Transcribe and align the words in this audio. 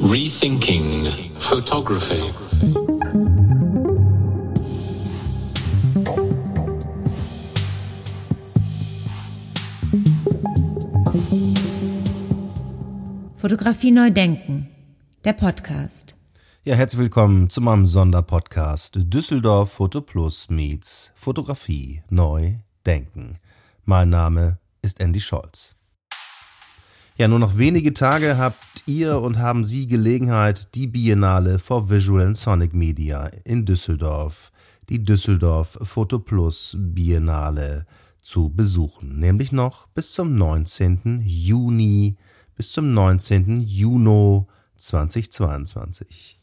Rethinking 0.00 1.32
photography. 1.40 2.22
Fotografie 13.36 13.90
neu 13.90 14.10
denken. 14.10 14.68
Der 15.24 15.32
Podcast. 15.32 16.14
Ja, 16.62 16.76
herzlich 16.76 17.00
willkommen 17.00 17.50
zu 17.50 17.60
meinem 17.60 17.84
Sonderpodcast 17.84 18.98
Düsseldorf 19.12 19.72
Foto 19.72 20.00
Plus 20.00 20.48
meets 20.48 21.10
Fotografie 21.16 22.04
neu 22.08 22.54
denken. 22.86 23.38
Mein 23.84 24.10
Name 24.10 24.58
ist 24.80 25.00
Andy 25.00 25.20
Scholz. 25.20 25.77
Ja, 27.18 27.26
nur 27.26 27.40
noch 27.40 27.58
wenige 27.58 27.94
Tage 27.94 28.38
habt 28.38 28.84
ihr 28.86 29.20
und 29.20 29.38
haben 29.38 29.64
Sie 29.64 29.88
Gelegenheit, 29.88 30.76
die 30.76 30.86
Biennale 30.86 31.58
for 31.58 31.90
Visual 31.90 32.24
and 32.24 32.36
Sonic 32.36 32.74
Media 32.74 33.24
in 33.42 33.66
Düsseldorf, 33.66 34.52
die 34.88 35.02
Düsseldorf 35.02 35.76
Photo 35.82 36.20
Plus 36.20 36.76
Biennale, 36.78 37.86
zu 38.22 38.50
besuchen. 38.50 39.18
Nämlich 39.18 39.50
noch 39.50 39.88
bis 39.88 40.12
zum 40.12 40.36
19. 40.36 41.24
Juni, 41.24 42.16
bis 42.54 42.70
zum 42.70 42.94
19. 42.94 43.62
Juni 43.62 44.46
2022. 44.76 46.37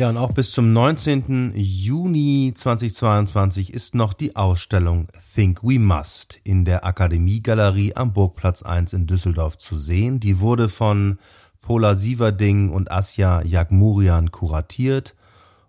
Ja, 0.00 0.08
und 0.08 0.16
auch 0.16 0.32
bis 0.32 0.52
zum 0.52 0.72
19. 0.72 1.52
Juni 1.54 2.54
2022 2.56 3.70
ist 3.70 3.94
noch 3.94 4.14
die 4.14 4.34
Ausstellung 4.34 5.08
Think 5.34 5.62
We 5.62 5.78
Must 5.78 6.40
in 6.42 6.64
der 6.64 6.86
Akademiegalerie 6.86 7.94
am 7.96 8.14
Burgplatz 8.14 8.62
1 8.62 8.94
in 8.94 9.06
Düsseldorf 9.06 9.58
zu 9.58 9.76
sehen. 9.76 10.18
Die 10.18 10.40
wurde 10.40 10.70
von 10.70 11.18
Pola 11.60 11.96
Sieverding 11.96 12.70
und 12.70 12.90
Asja 12.90 13.42
Jagmurian 13.42 14.30
kuratiert 14.30 15.14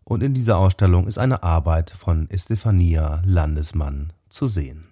und 0.06 0.24
in 0.24 0.34
dieser 0.34 0.60
Ausstellung 0.60 1.08
ist 1.08 1.18
eine 1.18 1.44
Arbeit 1.44 1.90
von 1.92 2.30
Estefania 2.30 3.22
Landesmann 3.26 4.14
zu 4.30 4.48
sehen. 4.48 4.91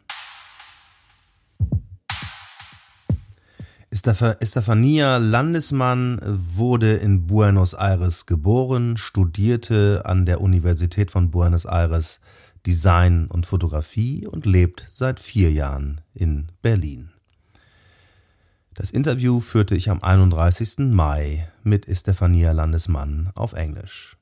Estefania 3.92 5.18
Landesmann 5.18 6.20
wurde 6.24 6.98
in 6.98 7.26
Buenos 7.26 7.74
Aires 7.74 8.28
geboren, 8.28 8.98
studierte 8.98 10.04
an 10.06 10.28
der 10.28 10.42
Universität 10.42 11.10
von 11.10 11.32
Buenos 11.32 11.66
Aires 11.66 12.20
Design 12.68 13.26
und 13.28 13.48
Fotografie 13.48 14.28
und 14.28 14.46
lebt 14.46 14.86
seit 14.90 15.20
vier 15.20 15.52
Jahren 15.52 16.02
in 16.14 16.52
Berlin. 16.62 17.10
Das 18.76 18.92
Interview 18.92 19.40
führte 19.40 19.76
ich 19.76 19.90
am 19.90 20.04
31. 20.04 20.92
Mai 20.92 21.48
mit 21.64 21.88
Estefania 21.88 22.52
Landesmann 22.52 23.32
auf 23.34 23.54
Englisch. 23.54 24.16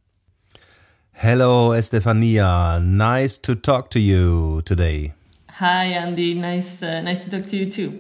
Hello, 1.12 1.74
Estefania. 1.74 2.80
Nice 2.80 3.42
to 3.42 3.56
talk 3.56 3.90
to 3.90 4.00
you 4.00 4.62
today. 4.62 5.14
Hi, 5.60 5.94
Andy. 5.94 6.36
Nice, 6.36 6.82
uh, 6.82 7.02
nice 7.02 7.26
to 7.26 7.32
talk 7.32 7.46
to 7.48 7.56
you 7.58 7.70
too. 7.70 8.00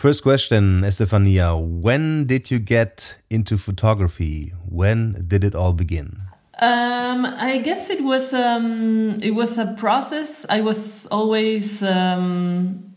First 0.00 0.22
question, 0.22 0.82
Estefania. 0.82 1.54
When 1.54 2.24
did 2.24 2.50
you 2.50 2.58
get 2.58 3.18
into 3.28 3.58
photography? 3.58 4.54
When 4.66 5.26
did 5.28 5.44
it 5.44 5.54
all 5.54 5.74
begin? 5.74 6.22
Um, 6.58 7.26
I 7.26 7.58
guess 7.58 7.90
it 7.90 8.02
was 8.02 8.32
um, 8.32 9.20
it 9.20 9.32
was 9.32 9.58
a 9.58 9.74
process. 9.76 10.46
I 10.48 10.62
was 10.62 11.04
always 11.08 11.82
um, 11.82 12.94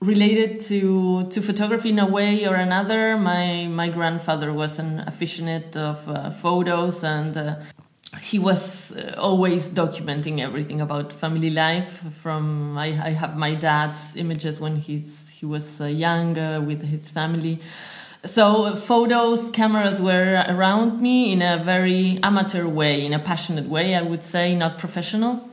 related 0.00 0.60
to 0.68 1.26
to 1.30 1.42
photography 1.42 1.88
in 1.88 1.98
a 1.98 2.06
way 2.06 2.46
or 2.46 2.54
another. 2.54 3.16
My 3.16 3.66
my 3.66 3.88
grandfather 3.88 4.52
was 4.52 4.78
an 4.78 5.02
aficionado 5.08 5.74
of 5.74 6.08
uh, 6.08 6.30
photos, 6.30 7.02
and 7.02 7.36
uh, 7.36 7.56
he 8.20 8.38
was 8.38 8.92
uh, 8.92 9.16
always 9.18 9.68
documenting 9.68 10.38
everything 10.38 10.80
about 10.80 11.12
family 11.12 11.50
life. 11.50 12.04
From 12.22 12.78
I, 12.78 12.90
I 13.08 13.10
have 13.10 13.36
my 13.36 13.56
dad's 13.56 14.14
images 14.14 14.60
when 14.60 14.76
he's 14.76 15.23
he 15.40 15.46
was 15.46 15.80
uh, 15.80 15.86
young 15.86 16.38
uh, 16.38 16.60
with 16.60 16.82
his 16.84 17.10
family. 17.10 17.58
So 18.24 18.76
photos, 18.76 19.50
cameras 19.50 20.00
were 20.00 20.44
around 20.48 21.02
me 21.02 21.32
in 21.32 21.42
a 21.42 21.62
very 21.62 22.20
amateur 22.22 22.66
way, 22.66 23.04
in 23.04 23.12
a 23.12 23.18
passionate 23.18 23.68
way, 23.68 23.94
I 23.94 24.02
would 24.02 24.22
say, 24.22 24.54
not 24.54 24.78
professional. 24.78 25.50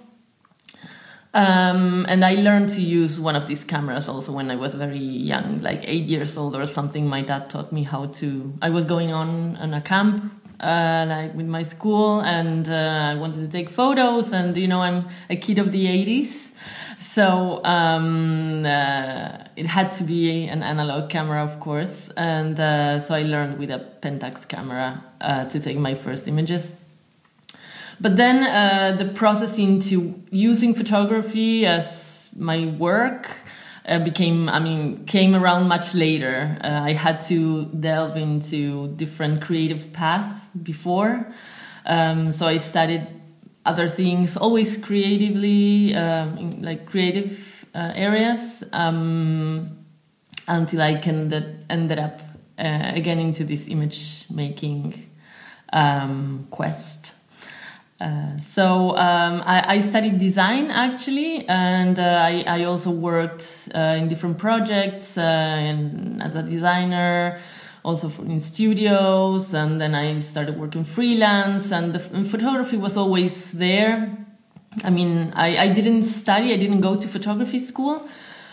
Um, 1.33 2.05
and 2.09 2.23
I 2.23 2.35
learned 2.35 2.69
to 2.71 2.81
use 2.81 3.19
one 3.19 3.35
of 3.35 3.47
these 3.47 3.63
cameras 3.63 4.07
also 4.07 4.33
when 4.33 4.51
I 4.51 4.55
was 4.55 4.73
very 4.73 4.97
young, 4.97 5.61
like 5.61 5.81
eight 5.83 6.05
years 6.05 6.37
old 6.37 6.55
or 6.55 6.65
something. 6.65 7.07
My 7.07 7.21
dad 7.21 7.49
taught 7.49 7.71
me 7.71 7.83
how 7.83 8.05
to. 8.05 8.53
I 8.61 8.69
was 8.69 8.85
going 8.85 9.11
on 9.13 9.57
on 9.57 9.73
a 9.73 9.81
camp, 9.81 10.40
uh, 10.61 11.05
like 11.07 11.33
with 11.35 11.47
my 11.47 11.63
school, 11.63 12.21
and 12.21 12.69
uh, 12.69 13.11
I 13.11 13.15
wanted 13.15 13.41
to 13.41 13.47
take 13.47 13.69
photos. 13.69 14.31
And 14.31 14.55
you 14.55 14.67
know, 14.67 14.81
I'm 14.81 15.07
a 15.29 15.35
kid 15.35 15.59
of 15.59 15.71
the 15.71 15.87
'80s, 15.87 16.51
so 16.99 17.61
um, 17.63 18.65
uh, 18.65 19.43
it 19.55 19.65
had 19.65 19.91
to 19.93 20.03
be 20.03 20.47
an 20.47 20.63
analog 20.63 21.09
camera, 21.09 21.43
of 21.43 21.59
course, 21.59 22.09
and 22.15 22.59
uh, 22.59 22.99
so 22.99 23.15
I 23.15 23.23
learned 23.23 23.57
with 23.57 23.71
a 23.71 23.85
Pentax 24.01 24.47
camera 24.47 25.03
uh, 25.19 25.45
to 25.45 25.59
take 25.59 25.77
my 25.77 25.95
first 25.95 26.27
images. 26.27 26.75
But 27.99 28.17
then 28.17 28.43
uh, 28.43 28.97
the 28.97 29.05
process 29.05 29.59
into 29.59 30.21
using 30.31 30.73
photography 30.73 31.67
as 31.67 32.29
my 32.35 32.65
work 32.65 33.37
uh, 33.87 33.99
became, 33.99 34.49
I 34.49 34.59
mean, 34.59 35.05
came 35.05 35.35
around 35.35 35.67
much 35.67 35.93
later. 35.93 36.57
Uh, 36.63 36.81
I 36.83 36.93
had 36.93 37.21
to 37.23 37.65
delve 37.65 38.17
into 38.17 38.89
different 38.95 39.41
creative 39.41 39.91
paths 39.93 40.49
before. 40.49 41.31
Um, 41.85 42.31
so 42.31 42.47
I 42.47 42.57
studied 42.57 43.07
other 43.65 43.87
things, 43.87 44.37
always 44.37 44.77
creatively, 44.77 45.95
um, 45.95 46.61
like 46.61 46.85
creative 46.85 47.65
uh, 47.73 47.91
areas, 47.95 48.63
um, 48.73 49.77
until 50.47 50.81
I 50.81 50.95
can 50.95 51.31
ended 51.69 51.99
up 51.99 52.21
uh, 52.57 52.91
again 52.93 53.19
into 53.19 53.43
this 53.43 53.67
image 53.67 54.25
making 54.29 55.09
um, 55.73 56.47
quest. 56.49 57.13
Uh, 58.01 58.35
so 58.39 58.97
um, 58.97 59.43
I, 59.45 59.75
I, 59.75 59.79
studied 59.79 60.17
design 60.17 60.71
actually, 60.71 61.47
and 61.47 61.99
uh, 61.99 62.25
I, 62.31 62.43
I, 62.47 62.63
also 62.63 62.89
worked 62.89 63.69
uh, 63.75 63.95
in 63.99 64.07
different 64.07 64.39
projects 64.39 65.19
uh, 65.19 65.21
as 66.19 66.33
a 66.33 66.41
designer 66.41 67.39
also 67.83 68.09
for, 68.09 68.23
in 68.25 68.39
studios 68.41 69.53
and 69.53 69.81
then 69.81 69.95
i 69.95 70.19
started 70.19 70.57
working 70.57 70.83
freelance 70.83 71.71
and 71.71 71.93
the 71.93 72.15
and 72.15 72.29
photography 72.29 72.77
was 72.77 72.97
always 72.97 73.51
there. 73.53 74.17
I 74.83 74.89
mean 74.89 75.33
I, 75.35 75.57
I 75.57 75.67
didn't 75.73 76.03
study 76.03 76.53
i 76.53 76.57
didn't 76.57 76.81
go 76.81 76.95
to 76.95 77.07
photography 77.07 77.59
school 77.59 78.07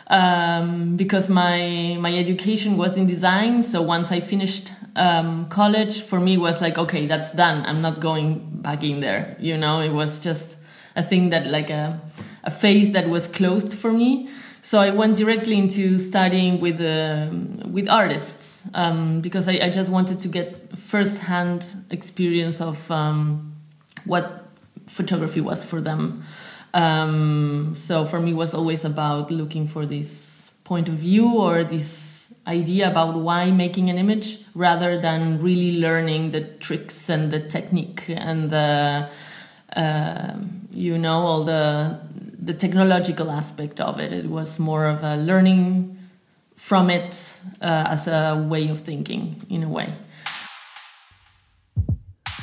um, 0.09 0.97
because 0.97 1.29
my 1.29 1.97
my 2.01 2.13
education 2.13 2.77
was 2.77 2.97
in 2.97 3.07
design 3.07 3.63
so 3.63 3.83
once 3.83 4.11
i 4.11 4.21
finished 4.21 4.73
um, 4.99 5.49
college 5.49 6.03
for 6.03 6.21
me 6.21 6.37
was 6.37 6.61
like 6.61 6.77
okay 6.77 7.07
that's 7.07 7.33
done. 7.33 7.65
I'm 7.67 7.81
not 7.81 8.01
going 8.01 8.61
back 8.63 8.83
in 8.83 9.01
there. 9.01 9.37
You 9.39 9.57
know 9.57 9.81
it 9.81 9.93
was 9.93 10.19
just 10.19 10.57
a 10.97 11.03
thing 11.03 11.31
that 11.31 11.47
like 11.47 11.71
a, 11.71 12.01
a 12.45 12.51
phase 12.51 12.93
that 12.93 13.09
was 13.09 13.29
closed 13.29 13.73
for 13.73 13.93
me. 13.93 14.29
So 14.61 14.81
I 14.81 14.91
went 14.91 15.17
directly 15.17 15.57
into 15.57 15.99
studying 15.99 16.61
with 16.61 16.81
uh, 16.81 17.29
with 17.67 17.89
artists 17.89 18.69
um, 18.75 19.21
because 19.21 19.49
I, 19.49 19.53
I, 19.63 19.71
just 19.71 19.91
wanted 19.91 20.19
to 20.19 20.29
get 20.29 20.77
first-hand 20.77 21.67
experience 21.91 22.61
of 22.61 22.91
um, 22.91 23.55
what 24.05 24.47
photography 24.87 25.41
was 25.41 25.65
for 25.65 25.81
them. 25.81 26.25
Um, 26.75 27.73
so 27.75 28.05
for 28.05 28.21
me, 28.21 28.35
was 28.35 28.53
always 28.53 28.85
about 28.85 29.31
looking 29.31 29.67
for 29.67 29.87
this 29.87 30.53
point 30.65 30.89
of 30.89 30.95
view 30.95 31.39
or 31.39 31.65
this 31.65 32.18
idea 32.49 32.91
about 32.91 33.15
why 33.15 33.51
making 33.51 33.91
an 33.91 33.99
image, 33.99 34.39
rather 34.55 34.99
than 35.01 35.41
really 35.41 35.79
learning 35.79 36.31
the 36.31 36.41
tricks 36.41 37.09
and 37.09 37.31
the 37.31 37.41
technique 37.41 38.05
and 38.09 38.51
the 38.51 39.09
uh, 39.77 40.35
you 40.71 40.99
know 40.99 41.21
all 41.21 41.45
the 41.45 42.01
the 42.41 42.55
technological 42.55 43.31
aspect 43.31 43.81
of 43.81 44.01
it. 44.01 44.13
It 44.13 44.27
was 44.27 44.59
more 44.59 44.87
of 44.87 45.05
a 45.05 45.17
learning 45.17 45.99
from 46.57 46.91
it 46.91 47.41
uh, 47.61 47.87
as 47.89 48.09
a 48.09 48.47
way 48.49 48.69
of 48.69 48.81
thinking, 48.81 49.47
in 49.49 49.63
a 49.63 49.69
way. 49.69 49.93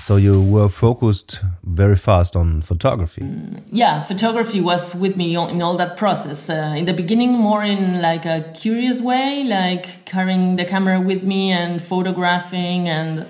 So 0.05 0.17
you 0.17 0.39
were 0.39 0.69
focused 0.69 1.41
very 1.63 1.95
fast 1.95 2.35
on 2.35 2.61
photography. 2.61 3.21
Mm, 3.21 3.63
yeah, 3.71 4.03
photography 4.03 4.61
was 4.61 4.93
with 4.93 5.15
me 5.17 5.35
in 5.35 5.63
all 5.63 5.77
that 5.77 5.97
process. 5.97 6.47
Uh, 6.47 6.75
in 6.77 6.85
the 6.85 6.93
beginning, 6.93 7.31
more 7.31 7.63
in 7.63 8.03
like 8.03 8.23
a 8.23 8.51
curious 8.53 9.01
way, 9.01 9.43
like 9.43 10.05
carrying 10.05 10.57
the 10.57 10.65
camera 10.65 11.01
with 11.01 11.23
me 11.23 11.51
and 11.51 11.81
photographing 11.81 12.87
and 12.87 13.25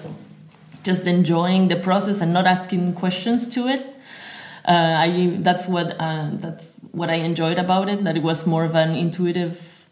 just 0.83 1.07
enjoying 1.07 1.69
the 1.69 1.77
process 1.77 2.19
and 2.19 2.33
not 2.33 2.45
asking 2.45 2.93
questions 2.95 3.47
to 3.55 3.69
it. 3.69 3.95
Uh, 4.67 5.05
I 5.05 5.37
that's 5.39 5.69
what 5.69 5.95
uh, 5.97 6.27
that's 6.33 6.73
what 6.91 7.09
I 7.09 7.19
enjoyed 7.29 7.57
about 7.57 7.87
it. 7.87 8.03
That 8.03 8.17
it 8.17 8.23
was 8.23 8.45
more 8.45 8.65
of 8.65 8.75
an 8.75 8.95
intuitive 8.95 9.87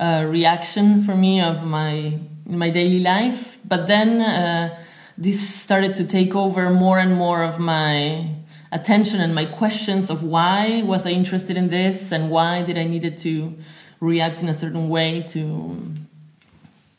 uh, 0.00 0.24
reaction 0.26 1.04
for 1.04 1.14
me 1.14 1.42
of 1.42 1.66
my 1.66 2.18
my 2.46 2.70
daily 2.70 3.00
life. 3.00 3.58
But 3.68 3.86
then 3.86 4.22
uh, 4.22 4.78
this 5.18 5.54
started 5.54 5.94
to 5.94 6.04
take 6.04 6.34
over 6.34 6.70
more 6.70 6.98
and 6.98 7.14
more 7.14 7.42
of 7.42 7.58
my 7.58 8.28
attention 8.70 9.20
and 9.20 9.34
my 9.34 9.44
questions 9.44 10.08
of 10.10 10.22
why 10.22 10.82
was 10.82 11.06
I 11.06 11.10
interested 11.10 11.56
in 11.56 11.68
this 11.68 12.12
and 12.12 12.30
why 12.30 12.62
did 12.62 12.78
I 12.78 12.84
needed 12.84 13.18
to 13.18 13.54
react 14.00 14.42
in 14.42 14.48
a 14.48 14.54
certain 14.54 14.88
way 14.88 15.20
to 15.28 15.76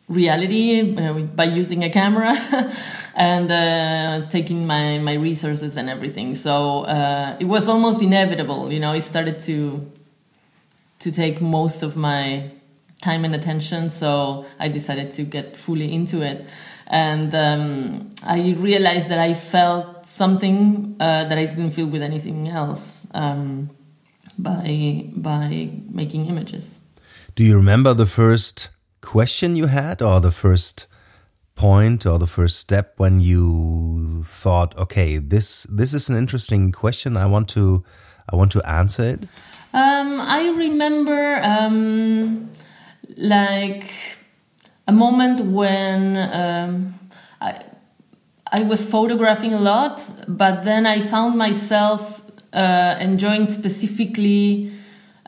reality 0.07 0.95
uh, 0.97 1.13
by 1.13 1.45
using 1.45 1.83
a 1.83 1.89
camera 1.89 2.35
and 3.15 3.51
uh, 3.51 4.27
taking 4.29 4.67
my, 4.67 4.99
my 4.99 5.13
resources 5.13 5.77
and 5.77 5.89
everything. 5.89 6.35
So 6.35 6.83
uh, 6.83 7.37
it 7.39 7.45
was 7.45 7.67
almost 7.67 8.01
inevitable, 8.01 8.71
you 8.71 8.79
know. 8.79 8.93
It 8.93 9.01
started 9.01 9.39
to 9.41 9.91
to 10.99 11.11
take 11.11 11.41
most 11.41 11.83
of 11.83 11.97
my 11.97 12.49
time 13.01 13.25
and 13.25 13.35
attention. 13.35 13.89
So 13.89 14.45
I 14.57 14.69
decided 14.69 15.11
to 15.13 15.23
get 15.23 15.57
fully 15.57 15.93
into 15.93 16.21
it, 16.21 16.47
and 16.87 17.33
um, 17.33 18.09
I 18.25 18.51
realized 18.57 19.09
that 19.09 19.19
I 19.19 19.33
felt 19.33 20.05
something 20.05 20.95
uh, 20.99 21.25
that 21.25 21.37
I 21.37 21.45
didn't 21.45 21.71
feel 21.71 21.87
with 21.87 22.01
anything 22.01 22.47
else 22.47 23.07
um, 23.13 23.69
by 24.37 25.05
by 25.15 25.71
making 25.89 26.27
images. 26.27 26.79
Do 27.35 27.43
you 27.43 27.55
remember 27.55 27.93
the 27.93 28.05
first 28.05 28.69
question 29.01 29.55
you 29.55 29.67
had, 29.67 30.01
or 30.01 30.19
the 30.19 30.31
first? 30.31 30.87
point 31.55 32.05
or 32.05 32.17
the 32.17 32.27
first 32.27 32.57
step 32.57 32.93
when 32.97 33.19
you 33.19 34.23
thought 34.25 34.75
okay 34.75 35.17
this 35.17 35.63
this 35.69 35.93
is 35.93 36.09
an 36.09 36.17
interesting 36.17 36.71
question 36.71 37.15
i 37.15 37.25
want 37.27 37.47
to 37.47 37.83
i 38.31 38.35
want 38.35 38.51
to 38.51 38.61
answer 38.67 39.03
it 39.03 39.23
um, 39.73 40.19
i 40.19 40.49
remember 40.57 41.39
um, 41.43 42.49
like 43.17 43.91
a 44.87 44.91
moment 44.91 45.39
when 45.41 46.17
um, 46.17 46.99
I, 47.41 47.63
I 48.51 48.63
was 48.63 48.83
photographing 48.89 49.53
a 49.53 49.59
lot 49.59 50.01
but 50.27 50.63
then 50.63 50.85
i 50.85 50.99
found 50.99 51.37
myself 51.37 52.21
uh, 52.53 52.95
enjoying 52.99 53.47
specifically 53.47 54.71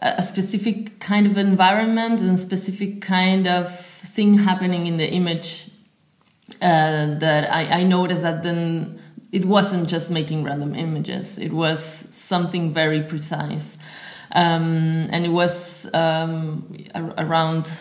a 0.01 0.21
specific 0.21 0.99
kind 0.99 1.25
of 1.25 1.37
environment 1.37 2.21
and 2.21 2.39
specific 2.39 3.01
kind 3.01 3.47
of 3.47 3.73
thing 3.79 4.37
happening 4.39 4.87
in 4.87 4.97
the 4.97 5.09
image 5.09 5.69
uh, 6.61 7.17
that 7.19 7.51
I, 7.51 7.79
I 7.79 7.83
noticed 7.83 8.21
that 8.21 8.43
then 8.43 9.01
it 9.31 9.45
wasn't 9.45 9.89
just 9.89 10.11
making 10.11 10.43
random 10.43 10.75
images. 10.75 11.37
It 11.37 11.51
was 11.51 12.07
something 12.11 12.73
very 12.73 13.01
precise. 13.03 13.77
Um, 14.31 15.07
and 15.09 15.25
it 15.25 15.29
was 15.29 15.87
um, 15.93 16.77
around 17.17 17.71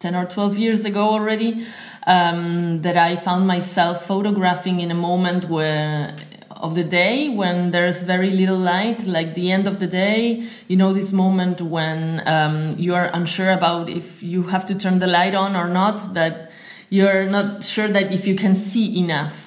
10 0.00 0.14
or 0.14 0.26
12 0.26 0.58
years 0.58 0.84
ago 0.84 1.10
already 1.10 1.66
um, 2.06 2.78
that 2.82 2.96
i 2.96 3.16
found 3.16 3.46
myself 3.46 4.06
photographing 4.06 4.80
in 4.80 4.90
a 4.90 4.94
moment 4.94 5.48
where 5.48 6.14
of 6.50 6.74
the 6.74 6.84
day 6.84 7.28
when 7.28 7.70
there's 7.70 8.02
very 8.02 8.30
little 8.30 8.56
light 8.58 9.06
like 9.06 9.34
the 9.34 9.50
end 9.50 9.66
of 9.66 9.78
the 9.78 9.86
day 9.86 10.44
you 10.66 10.76
know 10.76 10.92
this 10.92 11.12
moment 11.12 11.60
when 11.60 12.22
um, 12.26 12.74
you 12.78 12.94
are 12.94 13.10
unsure 13.12 13.50
about 13.50 13.88
if 13.88 14.22
you 14.22 14.44
have 14.44 14.66
to 14.66 14.74
turn 14.74 14.98
the 14.98 15.06
light 15.06 15.34
on 15.34 15.54
or 15.54 15.68
not 15.68 16.14
that 16.14 16.50
you're 16.90 17.26
not 17.26 17.64
sure 17.64 17.88
that 17.88 18.12
if 18.12 18.26
you 18.26 18.34
can 18.34 18.54
see 18.54 18.98
enough. 18.98 19.44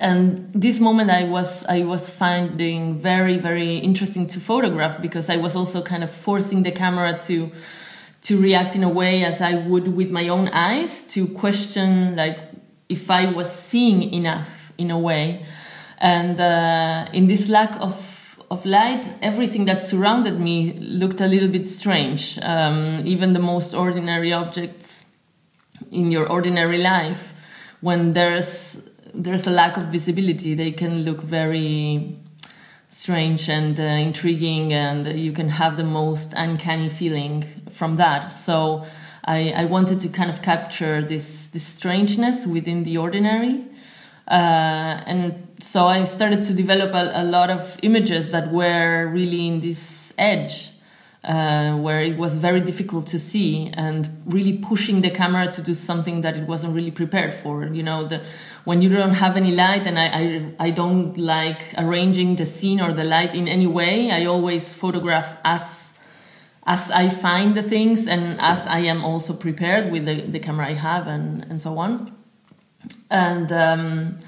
And 0.00 0.52
this 0.52 0.78
moment 0.78 1.10
i 1.10 1.24
was 1.24 1.64
i 1.66 1.82
was 1.82 2.10
finding 2.10 3.00
very 3.00 3.38
very 3.38 3.78
interesting 3.78 4.28
to 4.28 4.38
photograph 4.38 5.02
because 5.02 5.28
i 5.28 5.36
was 5.36 5.56
also 5.56 5.82
kind 5.82 6.04
of 6.04 6.10
forcing 6.10 6.62
the 6.62 6.70
camera 6.70 7.18
to 7.26 7.50
to 8.22 8.40
react 8.40 8.74
in 8.76 8.82
a 8.82 8.88
way 8.88 9.24
as 9.24 9.40
i 9.40 9.54
would 9.54 9.88
with 9.88 10.10
my 10.10 10.28
own 10.28 10.48
eyes 10.48 11.02
to 11.04 11.26
question 11.28 12.16
like 12.16 12.38
if 12.88 13.10
i 13.10 13.30
was 13.30 13.50
seeing 13.50 14.12
enough 14.12 14.72
in 14.78 14.90
a 14.90 14.98
way 14.98 15.44
and 15.98 16.40
uh, 16.40 17.06
in 17.12 17.26
this 17.26 17.48
lack 17.50 17.78
of 17.80 18.20
of 18.50 18.66
light, 18.66 19.08
everything 19.22 19.64
that 19.66 19.84
surrounded 19.84 20.40
me 20.40 20.72
looked 20.72 21.20
a 21.20 21.26
little 21.26 21.48
bit 21.48 21.70
strange. 21.70 22.36
Um, 22.42 23.02
even 23.04 23.32
the 23.32 23.38
most 23.38 23.74
ordinary 23.74 24.32
objects 24.32 25.06
in 25.92 26.10
your 26.10 26.28
ordinary 26.28 26.78
life 26.78 27.34
when 27.80 28.12
there's 28.12 28.82
there's 29.14 29.46
a 29.46 29.50
lack 29.50 29.76
of 29.76 29.84
visibility 29.84 30.54
they 30.54 30.70
can 30.70 31.02
look 31.04 31.20
very 31.20 32.16
strange 32.90 33.48
and 33.48 33.78
uh, 33.78 33.82
intriguing 33.82 34.72
and 34.72 35.06
you 35.18 35.32
can 35.32 35.48
have 35.48 35.76
the 35.76 35.84
most 35.84 36.32
uncanny 36.36 36.88
feeling 36.88 37.44
from 37.70 37.96
that 37.96 38.30
so 38.30 38.84
I, 39.24 39.52
I 39.56 39.64
wanted 39.66 40.00
to 40.00 40.08
kind 40.08 40.28
of 40.28 40.42
capture 40.42 41.00
this 41.00 41.46
this 41.48 41.64
strangeness 41.64 42.46
within 42.46 42.82
the 42.82 42.98
ordinary 42.98 43.64
uh, 44.28 45.02
and 45.06 45.48
so 45.60 45.86
I 45.86 46.02
started 46.04 46.42
to 46.44 46.52
develop 46.52 46.94
a, 46.94 47.12
a 47.14 47.24
lot 47.24 47.50
of 47.50 47.78
images 47.82 48.30
that 48.30 48.50
were 48.50 49.06
really 49.08 49.46
in 49.46 49.60
this 49.60 50.12
edge 50.18 50.72
uh, 51.24 51.76
where 51.76 52.00
it 52.00 52.16
was 52.16 52.36
very 52.36 52.60
difficult 52.60 53.06
to 53.08 53.18
see 53.18 53.70
and 53.74 54.08
really 54.24 54.56
pushing 54.58 55.00
the 55.02 55.10
camera 55.10 55.52
to 55.52 55.60
do 55.60 55.74
something 55.74 56.22
that 56.22 56.36
it 56.36 56.46
wasn't 56.46 56.74
really 56.74 56.90
prepared 56.90 57.34
for. 57.34 57.64
You 57.66 57.82
know, 57.82 58.06
the, 58.06 58.22
when 58.64 58.82
you 58.82 58.88
don't 58.88 59.14
have 59.14 59.36
any 59.36 59.54
light, 59.54 59.86
and 59.86 59.98
I, 59.98 60.06
I, 60.06 60.66
I 60.66 60.70
don't 60.70 61.16
like 61.16 61.74
arranging 61.78 62.36
the 62.36 62.46
scene 62.46 62.80
or 62.80 62.92
the 62.92 63.04
light 63.04 63.34
in 63.34 63.48
any 63.48 63.66
way. 63.66 64.10
I 64.10 64.26
always 64.26 64.74
photograph 64.74 65.36
as 65.44 65.90
as 66.66 66.90
I 66.90 67.08
find 67.08 67.56
the 67.56 67.62
things 67.62 68.06
and 68.06 68.38
as 68.40 68.66
I 68.66 68.80
am 68.80 69.04
also 69.04 69.32
prepared 69.34 69.90
with 69.90 70.04
the, 70.04 70.20
the 70.20 70.38
camera 70.38 70.68
I 70.68 70.74
have 70.74 71.06
and, 71.06 71.42
and 71.50 71.60
so 71.60 71.78
on. 71.78 72.14
And 73.10 73.50
um, 73.50 74.18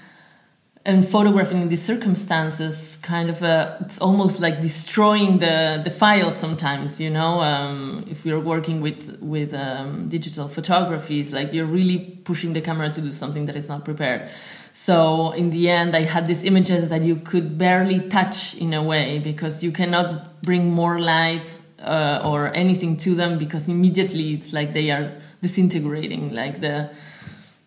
and 0.84 1.06
photographing 1.06 1.62
in 1.62 1.68
these 1.68 1.82
circumstances 1.82 2.98
kind 3.02 3.30
of 3.30 3.42
a, 3.42 3.76
it's 3.80 4.00
almost 4.00 4.40
like 4.40 4.60
destroying 4.60 5.38
the 5.38 5.80
the 5.84 5.90
file 5.90 6.30
sometimes 6.30 7.00
you 7.00 7.10
know? 7.10 7.40
Um, 7.40 8.04
if 8.10 8.26
you're 8.26 8.40
working 8.40 8.80
with 8.80 9.18
with 9.20 9.54
um, 9.54 10.08
digital 10.08 10.48
photography 10.48 11.20
it's 11.20 11.32
like 11.32 11.52
you're 11.52 11.66
really 11.66 11.98
pushing 12.24 12.52
the 12.52 12.60
camera 12.60 12.90
to 12.90 13.00
do 13.00 13.12
something 13.12 13.46
that 13.46 13.56
is 13.56 13.68
not 13.68 13.84
prepared. 13.84 14.28
So 14.72 15.32
in 15.32 15.50
the 15.50 15.68
end 15.68 15.94
i 15.94 16.02
had 16.02 16.26
these 16.26 16.42
images 16.42 16.88
that 16.88 17.02
you 17.02 17.16
could 17.16 17.58
barely 17.58 18.00
touch 18.08 18.56
in 18.56 18.74
a 18.74 18.82
way 18.82 19.18
because 19.20 19.62
you 19.62 19.70
cannot 19.70 20.42
bring 20.42 20.72
more 20.72 20.98
light 20.98 21.60
uh, 21.78 22.22
or 22.24 22.52
anything 22.54 22.96
to 22.96 23.14
them 23.14 23.38
because 23.38 23.68
immediately 23.68 24.34
it's 24.34 24.52
like 24.52 24.72
they 24.72 24.90
are 24.90 25.12
disintegrating 25.42 26.32
like 26.34 26.60
the 26.60 26.90